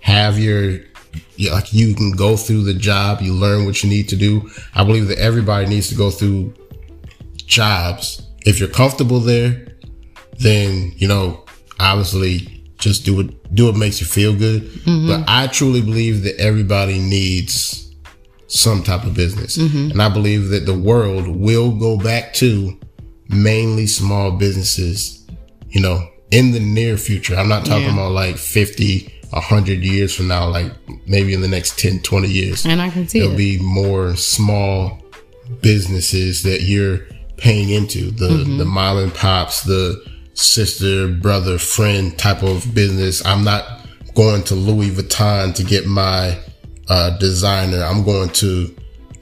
have 0.00 0.38
your 0.38 0.80
like 1.50 1.72
you 1.72 1.94
can 1.94 2.12
go 2.12 2.36
through 2.36 2.64
the 2.64 2.74
job, 2.74 3.20
you 3.20 3.32
learn 3.32 3.64
what 3.64 3.82
you 3.82 3.90
need 3.90 4.08
to 4.10 4.16
do. 4.16 4.50
I 4.74 4.84
believe 4.84 5.08
that 5.08 5.18
everybody 5.18 5.66
needs 5.66 5.88
to 5.88 5.94
go 5.94 6.10
through 6.10 6.54
jobs. 7.36 8.22
If 8.46 8.58
you're 8.58 8.68
comfortable 8.68 9.20
there, 9.20 9.66
then 10.38 10.92
you 10.96 11.08
know 11.08 11.44
obviously 11.80 12.64
just 12.78 13.04
do 13.04 13.16
what 13.16 13.54
do 13.54 13.66
what 13.66 13.76
makes 13.76 14.00
you 14.00 14.06
feel 14.06 14.36
good. 14.36 14.62
Mm-hmm. 14.62 15.08
But 15.08 15.24
I 15.28 15.46
truly 15.46 15.80
believe 15.80 16.22
that 16.24 16.38
everybody 16.40 16.98
needs 16.98 17.94
some 18.46 18.82
type 18.82 19.04
of 19.04 19.14
business, 19.14 19.56
mm-hmm. 19.56 19.92
and 19.92 20.02
I 20.02 20.08
believe 20.08 20.48
that 20.48 20.66
the 20.66 20.78
world 20.78 21.26
will 21.26 21.72
go 21.72 21.96
back 21.96 22.34
to 22.34 22.78
mainly 23.28 23.86
small 23.86 24.32
businesses. 24.32 25.16
You 25.68 25.80
know, 25.80 26.10
in 26.30 26.52
the 26.52 26.60
near 26.60 26.96
future. 26.96 27.36
I'm 27.36 27.48
not 27.48 27.64
talking 27.64 27.86
yeah. 27.86 27.94
about 27.94 28.12
like 28.12 28.36
50, 28.36 29.12
100 29.30 29.78
years 29.80 30.14
from 30.14 30.28
now, 30.28 30.48
like 30.48 30.72
maybe 31.06 31.34
in 31.34 31.40
the 31.40 31.48
next 31.48 31.78
10, 31.78 32.00
20 32.00 32.28
years. 32.28 32.66
And 32.66 32.80
I 32.80 32.90
can 32.90 33.08
see 33.08 33.20
there'll 33.20 33.34
it. 33.34 33.38
be 33.38 33.58
more 33.58 34.16
small 34.16 35.02
businesses 35.60 36.42
that 36.44 36.62
you're 36.62 37.00
paying 37.36 37.70
into 37.70 38.10
the, 38.10 38.28
mm-hmm. 38.28 38.58
the 38.58 38.64
mom 38.64 38.98
and 38.98 39.14
pops, 39.14 39.62
the 39.62 40.02
sister, 40.40 41.08
brother, 41.08 41.58
friend 41.58 42.18
type 42.18 42.42
of 42.42 42.74
business. 42.74 43.24
I'm 43.24 43.44
not 43.44 43.64
going 44.14 44.42
to 44.44 44.54
Louis 44.54 44.90
Vuitton 44.90 45.54
to 45.54 45.64
get 45.64 45.86
my 45.86 46.38
uh, 46.88 47.16
designer. 47.18 47.82
I'm 47.82 48.04
going 48.04 48.30
to 48.30 48.74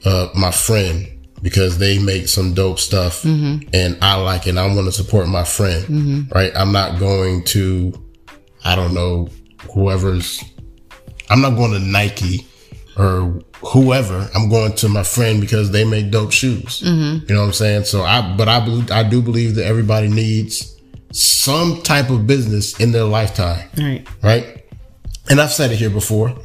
uh, 0.05 0.29
my 0.33 0.51
friend 0.51 1.07
because 1.41 1.77
they 1.77 1.99
make 1.99 2.27
some 2.27 2.53
dope 2.53 2.79
stuff 2.79 3.23
mm-hmm. 3.23 3.67
and 3.73 3.97
I 4.01 4.15
like 4.15 4.47
it. 4.47 4.57
I 4.57 4.65
want 4.65 4.87
to 4.87 4.91
support 4.91 5.27
my 5.27 5.43
friend, 5.43 5.85
mm-hmm. 5.85 6.33
right? 6.33 6.51
I'm 6.55 6.71
not 6.71 6.99
going 6.99 7.43
to, 7.45 7.93
I 8.63 8.75
don't 8.75 8.93
know, 8.93 9.29
whoever's, 9.73 10.43
I'm 11.29 11.41
not 11.41 11.51
going 11.51 11.71
to 11.71 11.79
Nike 11.79 12.47
or 12.97 13.41
whoever. 13.65 14.29
I'm 14.35 14.49
going 14.49 14.73
to 14.77 14.89
my 14.89 15.03
friend 15.03 15.39
because 15.39 15.71
they 15.71 15.85
make 15.85 16.11
dope 16.11 16.31
shoes. 16.31 16.81
Mm-hmm. 16.81 17.25
You 17.27 17.35
know 17.35 17.41
what 17.41 17.47
I'm 17.47 17.53
saying? 17.53 17.85
So 17.85 18.03
I, 18.03 18.35
but 18.35 18.49
I 18.49 18.59
believe, 18.59 18.91
I 18.91 19.03
do 19.03 19.21
believe 19.21 19.55
that 19.55 19.65
everybody 19.65 20.09
needs 20.09 20.78
some 21.11 21.81
type 21.81 22.09
of 22.09 22.27
business 22.27 22.79
in 22.79 22.91
their 22.91 23.03
lifetime. 23.05 23.67
Right. 23.77 24.07
Right. 24.21 24.65
And 25.29 25.39
I've 25.39 25.51
said 25.51 25.71
it 25.71 25.75
here 25.77 25.89
before. 25.89 26.35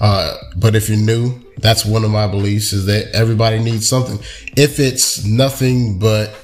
Uh, 0.00 0.36
but 0.56 0.74
if 0.74 0.88
you're 0.88 0.98
new, 0.98 1.40
that's 1.58 1.84
one 1.86 2.04
of 2.04 2.10
my 2.10 2.26
beliefs 2.26 2.72
is 2.72 2.86
that 2.86 3.08
everybody 3.14 3.58
needs 3.58 3.88
something. 3.88 4.18
If 4.56 4.78
it's 4.78 5.24
nothing 5.24 5.98
but 5.98 6.34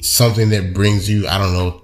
something 0.00 0.50
that 0.50 0.74
brings 0.74 1.08
you, 1.08 1.28
I 1.28 1.38
don't 1.38 1.52
know, 1.52 1.82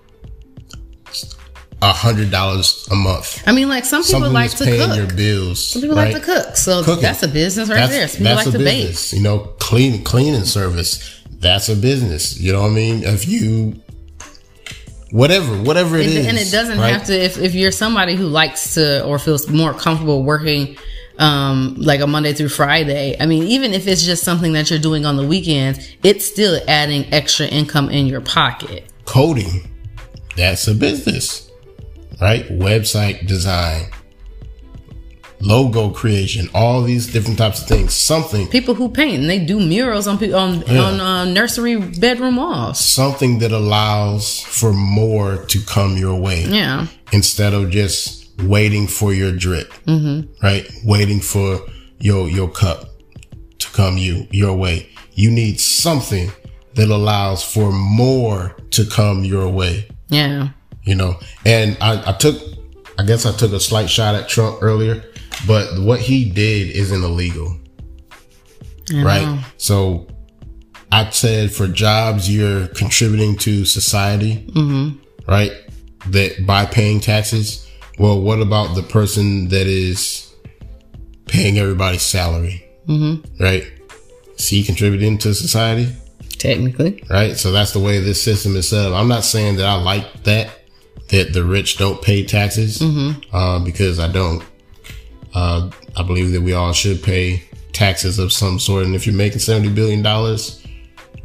a 1.82 1.92
hundred 1.92 2.30
dollars 2.30 2.88
a 2.90 2.94
month. 2.94 3.46
I 3.46 3.52
mean, 3.52 3.68
like 3.68 3.84
some 3.84 4.02
people 4.02 4.20
Something 4.20 4.32
like 4.32 4.50
to 4.52 4.64
paying 4.64 4.88
cook. 4.88 4.96
your 4.96 5.06
bills. 5.14 5.68
Some 5.68 5.82
people 5.82 5.96
right? 5.96 6.14
like 6.14 6.22
to 6.24 6.26
cook, 6.26 6.56
so 6.56 6.82
Cooking. 6.82 7.02
that's 7.02 7.22
a 7.22 7.28
business 7.28 7.68
right 7.68 7.76
that's, 7.76 7.92
there. 7.92 8.08
Some 8.08 8.18
people 8.18 8.34
like 8.36 8.44
to 8.46 8.58
business. 8.58 9.10
bake. 9.10 9.18
You 9.18 9.24
know, 9.24 9.38
clean 9.60 10.02
cleaning 10.02 10.44
service. 10.44 11.22
That's 11.30 11.68
a 11.68 11.76
business. 11.76 12.40
You 12.40 12.52
know 12.52 12.62
what 12.62 12.70
I 12.70 12.74
mean? 12.74 13.04
If 13.04 13.28
you 13.28 13.82
whatever, 15.14 15.56
whatever 15.62 15.96
it, 15.96 16.06
it 16.06 16.12
is, 16.12 16.26
and 16.26 16.36
it 16.36 16.50
doesn't 16.50 16.78
right? 16.78 16.92
have 16.92 17.04
to. 17.06 17.14
If 17.14 17.38
if 17.38 17.54
you're 17.54 17.70
somebody 17.70 18.16
who 18.16 18.26
likes 18.26 18.74
to 18.74 19.04
or 19.04 19.18
feels 19.18 19.48
more 19.48 19.72
comfortable 19.72 20.24
working 20.24 20.76
um, 21.18 21.76
like 21.78 22.00
a 22.00 22.06
Monday 22.08 22.32
through 22.32 22.48
Friday. 22.48 23.16
I 23.20 23.26
mean, 23.26 23.44
even 23.44 23.72
if 23.72 23.86
it's 23.86 24.02
just 24.02 24.24
something 24.24 24.52
that 24.54 24.70
you're 24.70 24.80
doing 24.80 25.06
on 25.06 25.16
the 25.16 25.24
weekends, 25.24 25.96
it's 26.02 26.24
still 26.24 26.60
adding 26.66 27.12
extra 27.14 27.46
income 27.46 27.88
in 27.88 28.06
your 28.06 28.20
pocket. 28.20 28.90
Coding, 29.04 29.70
that's 30.36 30.66
a 30.66 30.74
business, 30.74 31.48
right? 32.20 32.44
Website 32.48 33.28
design, 33.28 33.86
logo 35.44 35.90
creation, 35.90 36.48
all 36.54 36.82
these 36.82 37.12
different 37.12 37.38
types 37.38 37.60
of 37.62 37.68
things. 37.68 37.94
Something 37.94 38.48
people 38.48 38.74
who 38.74 38.88
paint 38.88 39.20
and 39.20 39.30
they 39.30 39.44
do 39.44 39.60
murals 39.60 40.06
on 40.06 40.16
on 40.34 40.62
yeah. 40.62 40.80
on 40.80 41.00
uh, 41.00 41.24
nursery 41.24 41.76
bedroom 41.76 42.36
walls. 42.36 42.80
Something 42.80 43.38
that 43.40 43.52
allows 43.52 44.40
for 44.40 44.72
more 44.72 45.44
to 45.46 45.60
come 45.66 45.96
your 45.96 46.20
way. 46.20 46.44
Yeah. 46.44 46.86
Instead 47.12 47.52
of 47.52 47.70
just 47.70 48.30
waiting 48.40 48.86
for 48.86 49.12
your 49.12 49.32
drip, 49.32 49.72
mm-hmm. 49.86 50.30
right? 50.42 50.68
Waiting 50.84 51.20
for 51.20 51.60
your 51.98 52.28
your 52.28 52.48
cup 52.48 52.88
to 53.58 53.70
come 53.72 53.98
you 53.98 54.26
your 54.30 54.56
way. 54.56 54.88
You 55.12 55.30
need 55.30 55.60
something 55.60 56.32
that 56.74 56.88
allows 56.88 57.44
for 57.44 57.70
more 57.70 58.56
to 58.70 58.84
come 58.84 59.24
your 59.24 59.48
way. 59.48 59.88
Yeah. 60.08 60.48
You 60.82 60.96
know, 60.96 61.18
and 61.46 61.78
I, 61.80 62.10
I 62.10 62.12
took, 62.12 62.36
I 62.98 63.04
guess 63.04 63.24
I 63.24 63.32
took 63.32 63.52
a 63.52 63.60
slight 63.60 63.88
shot 63.88 64.14
at 64.14 64.28
Trump 64.28 64.58
earlier, 64.60 65.02
but 65.46 65.78
what 65.80 66.00
he 66.00 66.30
did 66.30 66.70
isn't 66.70 67.02
illegal. 67.02 67.56
Right. 68.92 69.44
So 69.56 70.06
I 70.92 71.08
said 71.10 71.52
for 71.52 71.66
jobs, 71.66 72.30
you're 72.30 72.68
contributing 72.68 73.36
to 73.38 73.64
society, 73.64 74.46
mm-hmm. 74.50 74.98
right? 75.30 75.52
That 76.08 76.46
by 76.46 76.66
paying 76.66 77.00
taxes, 77.00 77.68
well, 77.98 78.20
what 78.20 78.40
about 78.40 78.74
the 78.74 78.82
person 78.82 79.48
that 79.48 79.66
is 79.66 80.32
paying 81.26 81.58
everybody's 81.58 82.02
salary? 82.02 82.64
Mm-hmm. 82.86 83.42
Right? 83.42 83.64
See, 84.36 84.62
contributing 84.62 85.18
to 85.18 85.34
society? 85.34 85.92
Technically. 86.38 87.02
Right? 87.08 87.36
So 87.36 87.52
that's 87.52 87.72
the 87.72 87.80
way 87.80 88.00
this 88.00 88.22
system 88.22 88.54
is 88.56 88.68
set 88.68 88.86
up. 88.86 88.94
I'm 88.94 89.08
not 89.08 89.24
saying 89.24 89.56
that 89.56 89.66
I 89.66 89.74
like 89.74 90.24
that, 90.24 90.50
that 91.08 91.32
the 91.32 91.42
rich 91.42 91.78
don't 91.78 92.02
pay 92.02 92.24
taxes, 92.24 92.78
mm-hmm. 92.78 93.34
uh, 93.34 93.60
because 93.60 93.98
I 93.98 94.08
don't. 94.08 94.44
Uh, 95.34 95.70
I 95.96 96.02
believe 96.02 96.32
that 96.32 96.40
we 96.40 96.52
all 96.52 96.72
should 96.72 97.02
pay 97.02 97.42
taxes 97.72 98.18
of 98.18 98.32
some 98.32 98.58
sort. 98.58 98.86
And 98.86 98.94
if 98.94 99.06
you're 99.06 99.16
making 99.16 99.38
$70 99.38 99.74
billion 99.74 100.04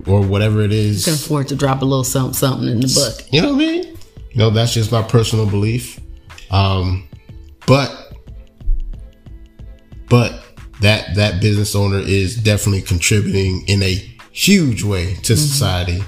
or 0.07 0.27
whatever 0.27 0.61
it 0.61 0.71
is, 0.71 1.05
you 1.05 1.13
can 1.13 1.21
afford 1.21 1.47
to 1.49 1.55
drop 1.55 1.81
a 1.81 1.85
little 1.85 2.03
something, 2.03 2.33
something 2.33 2.67
in 2.67 2.79
the 2.79 2.87
book. 2.87 3.27
You 3.31 3.41
know 3.41 3.53
what 3.53 3.55
I 3.55 3.65
mean? 3.65 3.83
You 4.31 4.37
know, 4.37 4.49
that's 4.49 4.73
just 4.73 4.91
my 4.91 5.03
personal 5.03 5.45
belief. 5.45 5.99
Um, 6.51 7.07
but, 7.67 8.17
but 10.09 10.43
that, 10.81 11.15
that 11.15 11.41
business 11.41 11.75
owner 11.75 11.99
is 11.99 12.35
definitely 12.35 12.81
contributing 12.81 13.63
in 13.67 13.83
a 13.83 13.93
huge 14.31 14.83
way 14.83 15.13
to 15.13 15.33
mm-hmm. 15.33 15.35
society, 15.35 16.03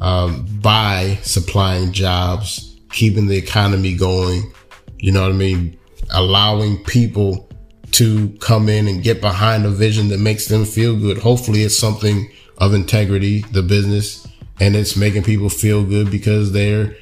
um, 0.00 0.44
by 0.60 1.18
supplying 1.22 1.92
jobs, 1.92 2.76
keeping 2.90 3.26
the 3.26 3.36
economy 3.36 3.94
going. 3.94 4.52
You 4.98 5.12
know 5.12 5.22
what 5.22 5.30
I 5.30 5.34
mean? 5.34 5.78
Allowing 6.10 6.82
people 6.84 7.48
to 7.92 8.28
come 8.40 8.68
in 8.68 8.88
and 8.88 9.02
get 9.02 9.20
behind 9.20 9.64
a 9.64 9.70
vision 9.70 10.08
that 10.08 10.18
makes 10.18 10.46
them 10.46 10.64
feel 10.64 10.98
good. 10.98 11.18
Hopefully 11.18 11.62
it's 11.62 11.78
something 11.78 12.30
of 12.58 12.74
integrity, 12.74 13.42
the 13.52 13.62
business, 13.62 14.26
and 14.60 14.76
it's 14.76 14.96
making 14.96 15.22
people 15.22 15.48
feel 15.48 15.84
good 15.84 16.10
because 16.10 16.52
they're, 16.52 16.96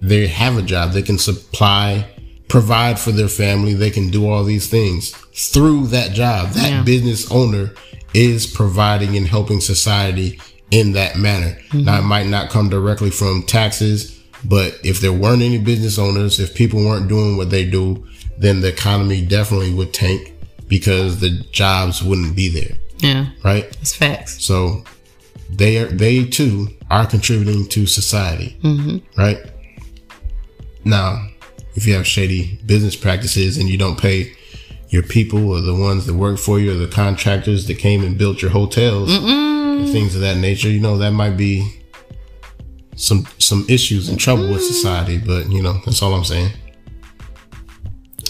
they 0.00 0.26
have 0.26 0.56
a 0.58 0.62
job. 0.62 0.92
They 0.92 1.02
can 1.02 1.18
supply 1.18 2.06
provide 2.48 2.98
for 2.98 3.10
their 3.10 3.28
family. 3.28 3.74
They 3.74 3.90
can 3.90 4.10
do 4.10 4.28
all 4.28 4.44
these 4.44 4.68
things 4.68 5.10
through 5.34 5.88
that 5.88 6.12
job. 6.12 6.50
That 6.50 6.70
yeah. 6.70 6.82
business 6.82 7.30
owner 7.30 7.72
is 8.12 8.46
providing 8.46 9.16
and 9.16 9.26
helping 9.26 9.60
society 9.60 10.40
in 10.70 10.92
that 10.92 11.16
manner. 11.16 11.56
Mm-hmm. 11.68 11.84
Now, 11.84 11.98
it 11.98 12.04
might 12.04 12.26
not 12.26 12.50
come 12.50 12.68
directly 12.68 13.10
from 13.10 13.42
taxes, 13.42 14.22
but 14.44 14.78
if 14.84 15.00
there 15.00 15.12
weren't 15.12 15.42
any 15.42 15.58
business 15.58 15.98
owners, 15.98 16.38
if 16.38 16.54
people 16.54 16.78
weren't 16.84 17.08
doing 17.08 17.36
what 17.36 17.50
they 17.50 17.68
do, 17.68 18.06
then 18.38 18.60
the 18.60 18.68
economy 18.68 19.24
definitely 19.24 19.72
would 19.72 19.92
tank 19.92 20.34
because 20.68 21.20
the 21.20 21.30
jobs 21.52 22.02
wouldn't 22.02 22.34
be 22.34 22.48
there. 22.48 22.76
Yeah. 22.98 23.26
Right? 23.44 23.64
It's 23.80 23.94
facts. 23.94 24.44
So 24.44 24.84
they 25.50 25.78
are, 25.78 25.86
they 25.86 26.24
too 26.24 26.68
are 26.90 27.06
contributing 27.06 27.68
to 27.68 27.86
society. 27.86 28.56
Mm-hmm. 28.62 29.20
Right? 29.20 29.38
Now, 30.84 31.28
if 31.74 31.86
you 31.86 31.94
have 31.94 32.06
shady 32.06 32.60
business 32.66 32.96
practices 32.96 33.58
and 33.58 33.68
you 33.68 33.78
don't 33.78 33.98
pay 33.98 34.32
your 34.88 35.02
people 35.02 35.50
or 35.50 35.60
the 35.60 35.74
ones 35.74 36.06
that 36.06 36.14
work 36.14 36.38
for 36.38 36.60
you 36.60 36.72
or 36.72 36.74
the 36.74 36.86
contractors 36.86 37.66
that 37.66 37.78
came 37.78 38.04
and 38.04 38.16
built 38.16 38.40
your 38.40 38.50
hotels 38.50 39.12
and 39.12 39.88
things 39.88 40.14
of 40.14 40.20
that 40.20 40.36
nature, 40.36 40.68
you 40.68 40.80
know, 40.80 40.98
that 40.98 41.10
might 41.10 41.36
be 41.36 41.80
some 42.96 43.26
some 43.38 43.66
issues 43.68 44.08
and 44.08 44.20
trouble 44.20 44.48
with 44.48 44.62
society, 44.62 45.18
but 45.18 45.50
you 45.50 45.62
know, 45.62 45.80
that's 45.84 46.00
all 46.00 46.14
I'm 46.14 46.24
saying. 46.24 46.52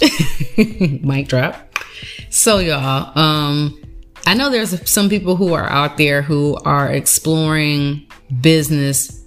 Mic 1.03 1.29
drop. 1.29 1.79
So 2.31 2.59
y'all, 2.59 3.17
um 3.19 3.81
I 4.27 4.35
know 4.35 4.51
there's 4.51 4.89
some 4.89 5.09
people 5.09 5.37
who 5.37 5.53
are 5.53 5.69
out 5.69 5.99
there 5.99 6.23
who 6.23 6.57
are 6.65 6.91
exploring 6.91 8.07
business 8.41 9.23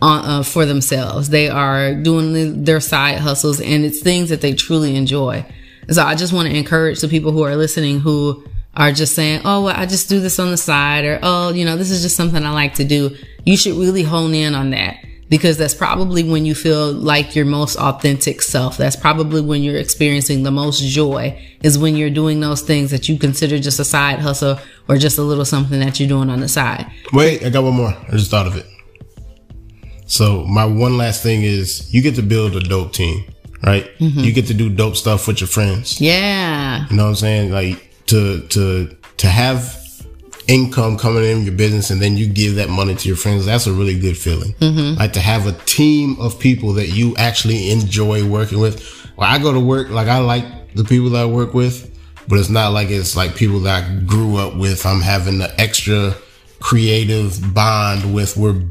on, 0.00 0.24
uh, 0.24 0.42
for 0.42 0.64
themselves. 0.64 1.28
They 1.28 1.48
are 1.48 1.94
doing 1.94 2.32
the, 2.32 2.44
their 2.44 2.80
side 2.80 3.18
hustles 3.18 3.60
and 3.60 3.84
it's 3.84 4.00
things 4.00 4.30
that 4.30 4.40
they 4.40 4.54
truly 4.54 4.96
enjoy. 4.96 5.44
so 5.90 6.02
I 6.02 6.14
just 6.14 6.32
want 6.32 6.48
to 6.48 6.56
encourage 6.56 7.00
the 7.00 7.08
people 7.08 7.32
who 7.32 7.42
are 7.42 7.56
listening 7.56 8.00
who 8.00 8.42
are 8.74 8.92
just 8.92 9.14
saying, 9.14 9.42
Oh, 9.44 9.64
well, 9.64 9.76
I 9.76 9.84
just 9.84 10.08
do 10.08 10.20
this 10.20 10.38
on 10.38 10.50
the 10.50 10.56
side 10.56 11.04
or, 11.04 11.18
Oh, 11.22 11.52
you 11.52 11.64
know, 11.64 11.76
this 11.76 11.90
is 11.90 12.02
just 12.02 12.16
something 12.16 12.42
I 12.44 12.50
like 12.50 12.74
to 12.74 12.84
do. 12.84 13.14
You 13.44 13.56
should 13.56 13.74
really 13.74 14.02
hone 14.02 14.32
in 14.32 14.54
on 14.54 14.70
that. 14.70 15.04
Because 15.30 15.56
that's 15.56 15.74
probably 15.74 16.24
when 16.24 16.44
you 16.44 16.54
feel 16.54 16.92
like 16.92 17.34
your 17.36 17.46
most 17.46 17.76
authentic 17.76 18.42
self. 18.42 18.76
That's 18.76 18.96
probably 18.96 19.40
when 19.40 19.62
you're 19.62 19.78
experiencing 19.78 20.42
the 20.42 20.50
most 20.50 20.82
joy 20.82 21.40
is 21.62 21.78
when 21.78 21.96
you're 21.96 22.10
doing 22.10 22.40
those 22.40 22.60
things 22.60 22.90
that 22.90 23.08
you 23.08 23.16
consider 23.16 23.58
just 23.58 23.78
a 23.78 23.84
side 23.84 24.18
hustle 24.18 24.58
or 24.88 24.98
just 24.98 25.18
a 25.18 25.22
little 25.22 25.44
something 25.44 25.78
that 25.80 26.00
you're 26.00 26.08
doing 26.08 26.28
on 26.28 26.40
the 26.40 26.48
side. 26.48 26.84
Wait, 27.12 27.44
I 27.44 27.48
got 27.50 27.62
one 27.62 27.74
more. 27.74 27.96
I 28.08 28.10
just 28.10 28.30
thought 28.30 28.48
of 28.48 28.56
it. 28.56 28.66
So 30.06 30.44
my 30.44 30.64
one 30.64 30.98
last 30.98 31.22
thing 31.22 31.44
is 31.44 31.94
you 31.94 32.02
get 32.02 32.16
to 32.16 32.22
build 32.22 32.56
a 32.56 32.60
dope 32.60 32.92
team, 32.92 33.24
right? 33.62 33.86
Mm-hmm. 33.98 34.20
You 34.20 34.32
get 34.32 34.46
to 34.48 34.54
do 34.54 34.68
dope 34.68 34.96
stuff 34.96 35.28
with 35.28 35.40
your 35.40 35.48
friends. 35.48 36.00
Yeah. 36.00 36.88
You 36.90 36.96
know 36.96 37.04
what 37.04 37.10
I'm 37.10 37.14
saying? 37.14 37.52
Like 37.52 37.94
to 38.06 38.44
to 38.48 38.96
to 39.18 39.26
have 39.28 39.79
income 40.50 40.98
coming 40.98 41.24
in 41.24 41.42
your 41.42 41.54
business 41.54 41.90
and 41.90 42.02
then 42.02 42.16
you 42.16 42.28
give 42.28 42.56
that 42.56 42.68
money 42.68 42.94
to 42.96 43.08
your 43.08 43.16
friends. 43.16 43.46
That's 43.46 43.68
a 43.68 43.72
really 43.72 43.98
good 43.98 44.18
feeling. 44.18 44.52
Mm-hmm. 44.54 44.98
Like 44.98 45.12
to 45.12 45.20
have 45.20 45.46
a 45.46 45.52
team 45.64 46.20
of 46.20 46.38
people 46.40 46.72
that 46.74 46.88
you 46.88 47.14
actually 47.16 47.70
enjoy 47.70 48.28
working 48.28 48.58
with. 48.58 49.08
Well, 49.16 49.30
I 49.30 49.38
go 49.38 49.52
to 49.52 49.60
work 49.60 49.90
like 49.90 50.08
I 50.08 50.18
like 50.18 50.74
the 50.74 50.84
people 50.84 51.10
that 51.10 51.22
I 51.22 51.26
work 51.26 51.54
with, 51.54 51.96
but 52.26 52.38
it's 52.38 52.50
not 52.50 52.72
like 52.72 52.90
it's 52.90 53.16
like 53.16 53.36
people 53.36 53.60
that 53.60 53.84
I 53.84 53.94
grew 54.00 54.36
up 54.36 54.56
with. 54.56 54.84
I'm 54.84 55.00
having 55.00 55.38
the 55.38 55.60
extra 55.60 56.14
creative 56.58 57.54
bond 57.54 58.12
with. 58.12 58.36
We're 58.36 58.62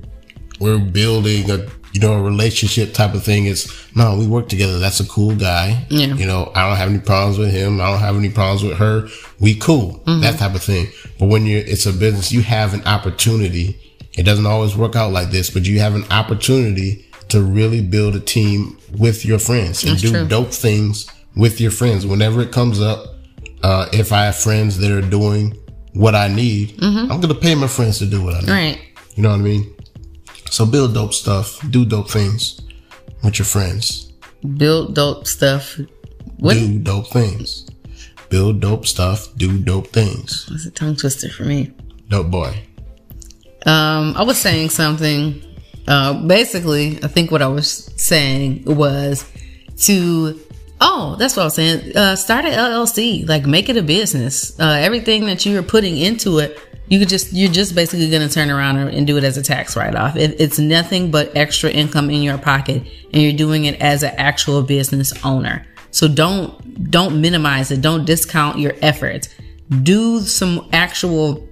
we're 0.59 0.79
building 0.79 1.49
a 1.49 1.65
you 1.93 1.99
know 1.99 2.13
a 2.13 2.21
relationship 2.21 2.93
type 2.93 3.13
of 3.13 3.23
thing. 3.23 3.45
It's 3.45 3.67
no, 3.95 4.17
we 4.17 4.27
work 4.27 4.49
together. 4.49 4.79
That's 4.79 4.99
a 4.99 5.07
cool 5.07 5.35
guy. 5.35 5.85
Yeah. 5.89 6.07
You 6.13 6.25
know, 6.25 6.51
I 6.55 6.67
don't 6.67 6.77
have 6.77 6.89
any 6.89 6.99
problems 6.99 7.37
with 7.37 7.51
him. 7.51 7.81
I 7.81 7.89
don't 7.89 7.99
have 7.99 8.15
any 8.15 8.29
problems 8.29 8.63
with 8.63 8.77
her. 8.77 9.07
We 9.39 9.55
cool. 9.55 10.01
That 10.05 10.37
type 10.39 10.55
of 10.55 10.63
thing. 10.63 10.87
But 11.17 11.27
when 11.27 11.45
you're 11.45 11.61
it's 11.61 11.85
a 11.85 11.93
business, 11.93 12.31
you 12.31 12.41
have 12.41 12.73
an 12.73 12.83
opportunity. 12.85 13.79
It 14.17 14.23
doesn't 14.23 14.45
always 14.45 14.75
work 14.75 14.95
out 14.95 15.11
like 15.11 15.29
this, 15.31 15.49
but 15.49 15.65
you 15.65 15.79
have 15.79 15.95
an 15.95 16.03
opportunity 16.11 17.05
to 17.29 17.41
really 17.41 17.81
build 17.81 18.15
a 18.15 18.19
team 18.19 18.77
with 18.97 19.23
your 19.23 19.39
friends 19.39 19.83
and 19.83 19.93
That's 19.93 20.01
do 20.01 20.11
true. 20.11 20.27
dope 20.27 20.51
things 20.51 21.07
with 21.35 21.61
your 21.61 21.71
friends. 21.71 22.05
Whenever 22.05 22.41
it 22.41 22.51
comes 22.51 22.81
up, 22.81 23.05
uh, 23.63 23.87
if 23.93 24.11
I 24.11 24.25
have 24.25 24.35
friends 24.35 24.77
that 24.79 24.91
are 24.91 25.01
doing 25.01 25.57
what 25.93 26.15
I 26.15 26.27
need, 26.27 26.77
I'm 26.81 27.19
gonna 27.21 27.35
pay 27.35 27.55
my 27.55 27.67
friends 27.67 27.99
to 27.99 28.05
do 28.05 28.23
what 28.23 28.35
I 28.35 28.39
need. 28.41 28.49
Right. 28.49 28.79
You 29.15 29.23
know 29.23 29.29
what 29.29 29.39
I 29.39 29.43
mean? 29.43 29.75
So 30.49 30.65
build 30.65 30.93
dope 30.93 31.13
stuff, 31.13 31.59
do 31.69 31.85
dope 31.85 32.09
things 32.09 32.61
with 33.23 33.39
your 33.39 33.45
friends. 33.45 34.11
Build 34.57 34.95
dope 34.95 35.27
stuff. 35.27 35.79
What? 36.37 36.53
Do 36.53 36.79
dope 36.79 37.07
things. 37.07 37.67
Build 38.29 38.59
dope 38.59 38.85
stuff, 38.85 39.27
do 39.37 39.57
dope 39.59 39.87
things. 39.87 40.47
That's 40.49 40.65
a 40.65 40.71
tongue 40.71 40.95
twister 40.95 41.29
for 41.29 41.43
me. 41.43 41.73
Dope 42.09 42.29
boy. 42.31 42.53
Um, 43.65 44.13
I 44.15 44.23
was 44.23 44.37
saying 44.37 44.69
something. 44.69 45.41
Uh, 45.87 46.25
basically, 46.27 46.99
I 47.03 47.07
think 47.07 47.31
what 47.31 47.41
I 47.41 47.47
was 47.47 47.91
saying 47.95 48.63
was 48.65 49.25
to. 49.85 50.39
Oh, 50.81 51.15
that's 51.17 51.35
what 51.35 51.43
I 51.43 51.45
was 51.45 51.55
saying. 51.55 51.95
Uh, 51.95 52.15
start 52.15 52.45
an 52.45 52.53
LLC. 52.53 53.27
Like, 53.27 53.45
make 53.45 53.69
it 53.69 53.77
a 53.77 53.83
business. 53.83 54.57
Uh, 54.59 54.77
everything 54.79 55.25
that 55.25 55.45
you're 55.45 55.63
putting 55.63 55.97
into 55.97 56.39
it, 56.39 56.57
you 56.87 56.99
could 56.99 57.09
just 57.09 57.33
you're 57.33 57.51
just 57.51 57.75
basically 57.75 58.09
going 58.09 58.27
to 58.27 58.33
turn 58.33 58.49
around 58.49 58.77
and 58.77 59.05
do 59.05 59.17
it 59.17 59.23
as 59.23 59.37
a 59.37 59.43
tax 59.43 59.75
write 59.75 59.95
off. 59.95 60.15
It, 60.15 60.39
it's 60.39 60.57
nothing 60.57 61.11
but 61.11 61.35
extra 61.35 61.69
income 61.69 62.09
in 62.09 62.23
your 62.23 62.37
pocket, 62.37 62.83
and 63.13 63.21
you're 63.21 63.33
doing 63.33 63.65
it 63.65 63.79
as 63.81 64.03
an 64.03 64.13
actual 64.17 64.63
business 64.63 65.13
owner. 65.23 65.65
So 65.91 66.07
don't 66.07 66.89
don't 66.89 67.21
minimize 67.21 67.71
it. 67.71 67.81
Don't 67.81 68.05
discount 68.05 68.59
your 68.59 68.73
efforts. 68.81 69.29
Do 69.83 70.21
some 70.21 70.67
actual 70.73 71.47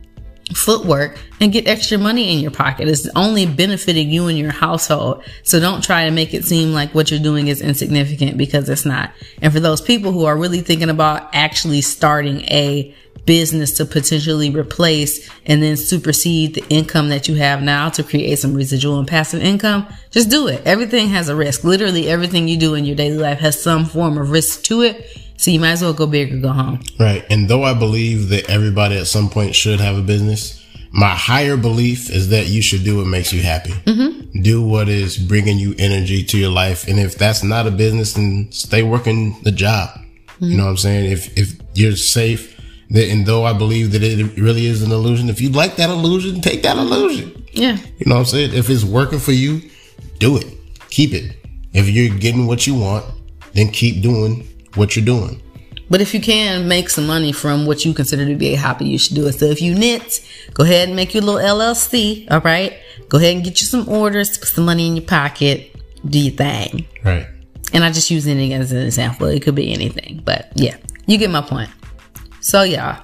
footwork 0.56 1.20
and 1.42 1.52
get 1.52 1.68
extra 1.68 1.98
money 1.98 2.32
in 2.34 2.40
your 2.40 2.52
pocket. 2.52 2.88
It's 2.88 3.08
only 3.16 3.46
benefiting 3.46 4.10
you 4.10 4.28
and 4.28 4.38
your 4.38 4.52
household. 4.52 5.24
So 5.44 5.60
don't 5.60 5.84
try 5.84 6.06
to 6.06 6.12
make 6.12 6.34
it 6.34 6.46
seem 6.46 6.74
like 6.74 6.96
what 6.96 7.12
you're 7.12 7.20
doing 7.20 7.48
is 7.48 7.62
insignificant 7.62 8.38
because 8.38 8.70
it's 8.70 8.86
not. 8.86 9.12
And 9.42 9.52
for 9.52 9.60
those 9.60 9.82
people 9.82 10.12
who 10.12 10.26
are 10.26 10.38
really 10.38 10.62
thinking 10.62 10.90
about 10.90 11.30
actually 11.34 11.82
starting 11.82 12.42
a 12.46 12.96
business 13.26 13.74
to 13.74 13.86
potentially 13.86 14.50
replace 14.50 15.30
and 15.46 15.62
then 15.62 15.76
supersede 15.76 16.56
the 16.56 16.66
income 16.70 17.10
that 17.10 17.28
you 17.28 17.36
have 17.36 17.62
now 17.62 17.90
to 17.90 18.02
create 18.02 18.40
some 18.40 18.54
residual 18.54 19.00
and 19.00 19.08
passive 19.08 19.44
income, 19.44 19.86
just 20.12 20.30
do 20.30 20.48
it. 20.48 20.62
Everything 20.66 21.10
has 21.10 21.28
a 21.28 21.36
risk. 21.36 21.64
Literally 21.66 22.08
everything 22.08 22.48
you 22.48 22.58
do 22.58 22.74
in 22.74 22.86
your 22.86 22.96
daily 22.96 23.18
life 23.18 23.40
has 23.40 23.62
some 23.62 23.86
form 23.86 24.18
of 24.18 24.32
risk 24.32 24.64
to 24.64 24.82
it. 24.82 25.27
So 25.38 25.52
you 25.52 25.60
might 25.60 25.72
as 25.72 25.82
well 25.82 25.94
go 25.94 26.08
big 26.08 26.34
or 26.34 26.38
go 26.38 26.50
home. 26.50 26.82
Right. 27.00 27.26
And 27.30 27.48
though 27.48 27.64
I 27.64 27.74
believe 27.74 28.30
that 28.30 28.50
everybody 28.50 28.98
at 28.98 29.08
some 29.08 29.30
point 29.30 29.56
should 29.56 29.80
have 29.80 29.98
a 29.98 30.02
business, 30.02 30.64
my 30.92 31.10
higher 31.10 31.58
belief 31.58 32.10
is 32.10 32.30
that 32.30 32.48
you 32.48 32.62
should 32.62 32.84
do 32.84 32.98
what 32.98 33.08
makes 33.08 33.32
you 33.32 33.42
happy. 33.42 33.72
Mm-hmm. 33.72 34.42
Do 34.42 34.64
what 34.66 34.90
is 34.90 35.18
bringing 35.18 35.60
you 35.60 35.76
energy 35.78 36.24
to 36.24 36.38
your 36.38 36.50
life. 36.50 36.88
And 36.88 37.00
if 37.00 37.18
that's 37.18 37.44
not 37.44 37.68
a 37.68 37.72
business, 37.72 38.14
then 38.14 38.52
stay 38.52 38.82
working 38.84 39.40
the 39.44 39.52
job. 39.52 39.90
You 40.40 40.56
know 40.56 40.66
what 40.66 40.72
I'm 40.72 40.78
saying? 40.78 41.12
If, 41.12 41.36
if 41.38 41.60
you're 41.74 41.96
safe, 41.96 42.56
that, 42.92 43.10
and 43.10 43.26
though 43.26 43.44
I 43.44 43.54
believe 43.54 43.92
that 43.94 44.04
it 44.04 44.38
really 44.38 44.68
is 44.68 44.84
an 44.84 44.92
illusion, 44.92 45.30
if 45.30 45.42
you 45.42 45.50
like 45.50 45.78
that 45.78 45.90
illusion, 45.90 46.42
take 46.42 46.62
that 46.62 46.78
illusion. 46.78 47.46
Yeah. 47.54 47.78
You 47.98 48.06
know 48.06 48.16
what 48.16 48.22
I'm 48.22 48.26
saying? 48.26 48.54
If 48.54 48.70
it's 48.70 48.84
working 48.84 49.20
for 49.20 49.32
you, 49.32 49.68
do 50.20 50.38
it. 50.38 50.46
Keep 50.90 51.14
it. 51.14 51.36
If 51.74 51.90
you're 51.90 52.16
getting 52.18 52.46
what 52.46 52.68
you 52.68 52.76
want, 52.76 53.06
then 53.54 53.70
keep 53.70 54.04
doing 54.04 54.48
what 54.78 54.96
you're 54.96 55.06
doing. 55.06 55.42
But 55.90 56.02
if 56.02 56.14
you 56.14 56.20
can 56.20 56.68
make 56.68 56.90
some 56.90 57.08
money 57.08 57.32
from 57.32 57.66
what 57.66 57.86
you 57.86 57.94
consider 57.94 58.26
to 58.26 58.36
be 58.36 58.54
a 58.54 58.56
hobby, 58.56 58.86
you 58.86 58.98
should 58.98 59.16
do 59.16 59.26
it. 59.28 59.34
So 59.34 59.46
if 59.46 59.62
you 59.62 59.74
knit, 59.74 60.22
go 60.54 60.64
ahead 60.64 60.88
and 60.90 60.96
make 60.98 61.14
your 61.14 61.24
little 61.24 61.40
LLC. 61.42 62.30
All 62.30 62.42
right. 62.42 62.74
Go 63.08 63.18
ahead 63.18 63.36
and 63.36 63.44
get 63.44 63.62
you 63.62 63.68
some 63.68 63.88
orders, 63.88 64.38
put 64.38 64.50
some 64.50 64.66
money 64.66 64.86
in 64.88 64.98
your 64.98 65.06
pocket, 65.06 65.74
do 66.06 66.20
your 66.20 66.34
thing. 66.36 66.86
Right. 67.06 67.26
And 67.74 67.84
I 67.86 67.92
just 67.92 68.12
use 68.12 68.28
it 68.28 68.38
as 68.52 68.72
an 68.74 68.80
example. 68.86 69.28
It 69.28 69.42
could 69.44 69.56
be 69.56 69.72
anything, 69.74 70.22
but 70.26 70.52
yeah, 70.56 70.76
you 71.06 71.18
get 71.18 71.30
my 71.30 71.42
point. 71.42 71.70
So 72.42 72.64
y'all, 72.64 73.02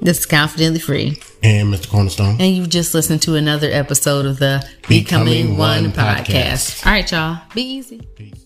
this 0.00 0.18
is 0.20 0.26
confidently 0.26 0.80
free, 0.80 1.20
And 1.42 1.72
Mr. 1.72 1.88
Cornerstone. 1.88 2.36
and 2.40 2.56
you 2.56 2.66
just 2.66 2.94
listened 2.94 3.22
to 3.22 3.34
another 3.36 3.68
episode 3.70 4.26
of 4.26 4.38
the 4.40 4.64
Becoming 4.88 5.24
Becoming, 5.48 5.56
One 5.58 5.82
One 5.84 5.92
podcast. 5.92 6.24
podcast. 6.82 6.86
All 6.86 6.92
right, 6.92 7.10
y'all, 7.12 7.40
be 7.54 7.62
easy. 7.62 8.00
Peace. 8.16 8.44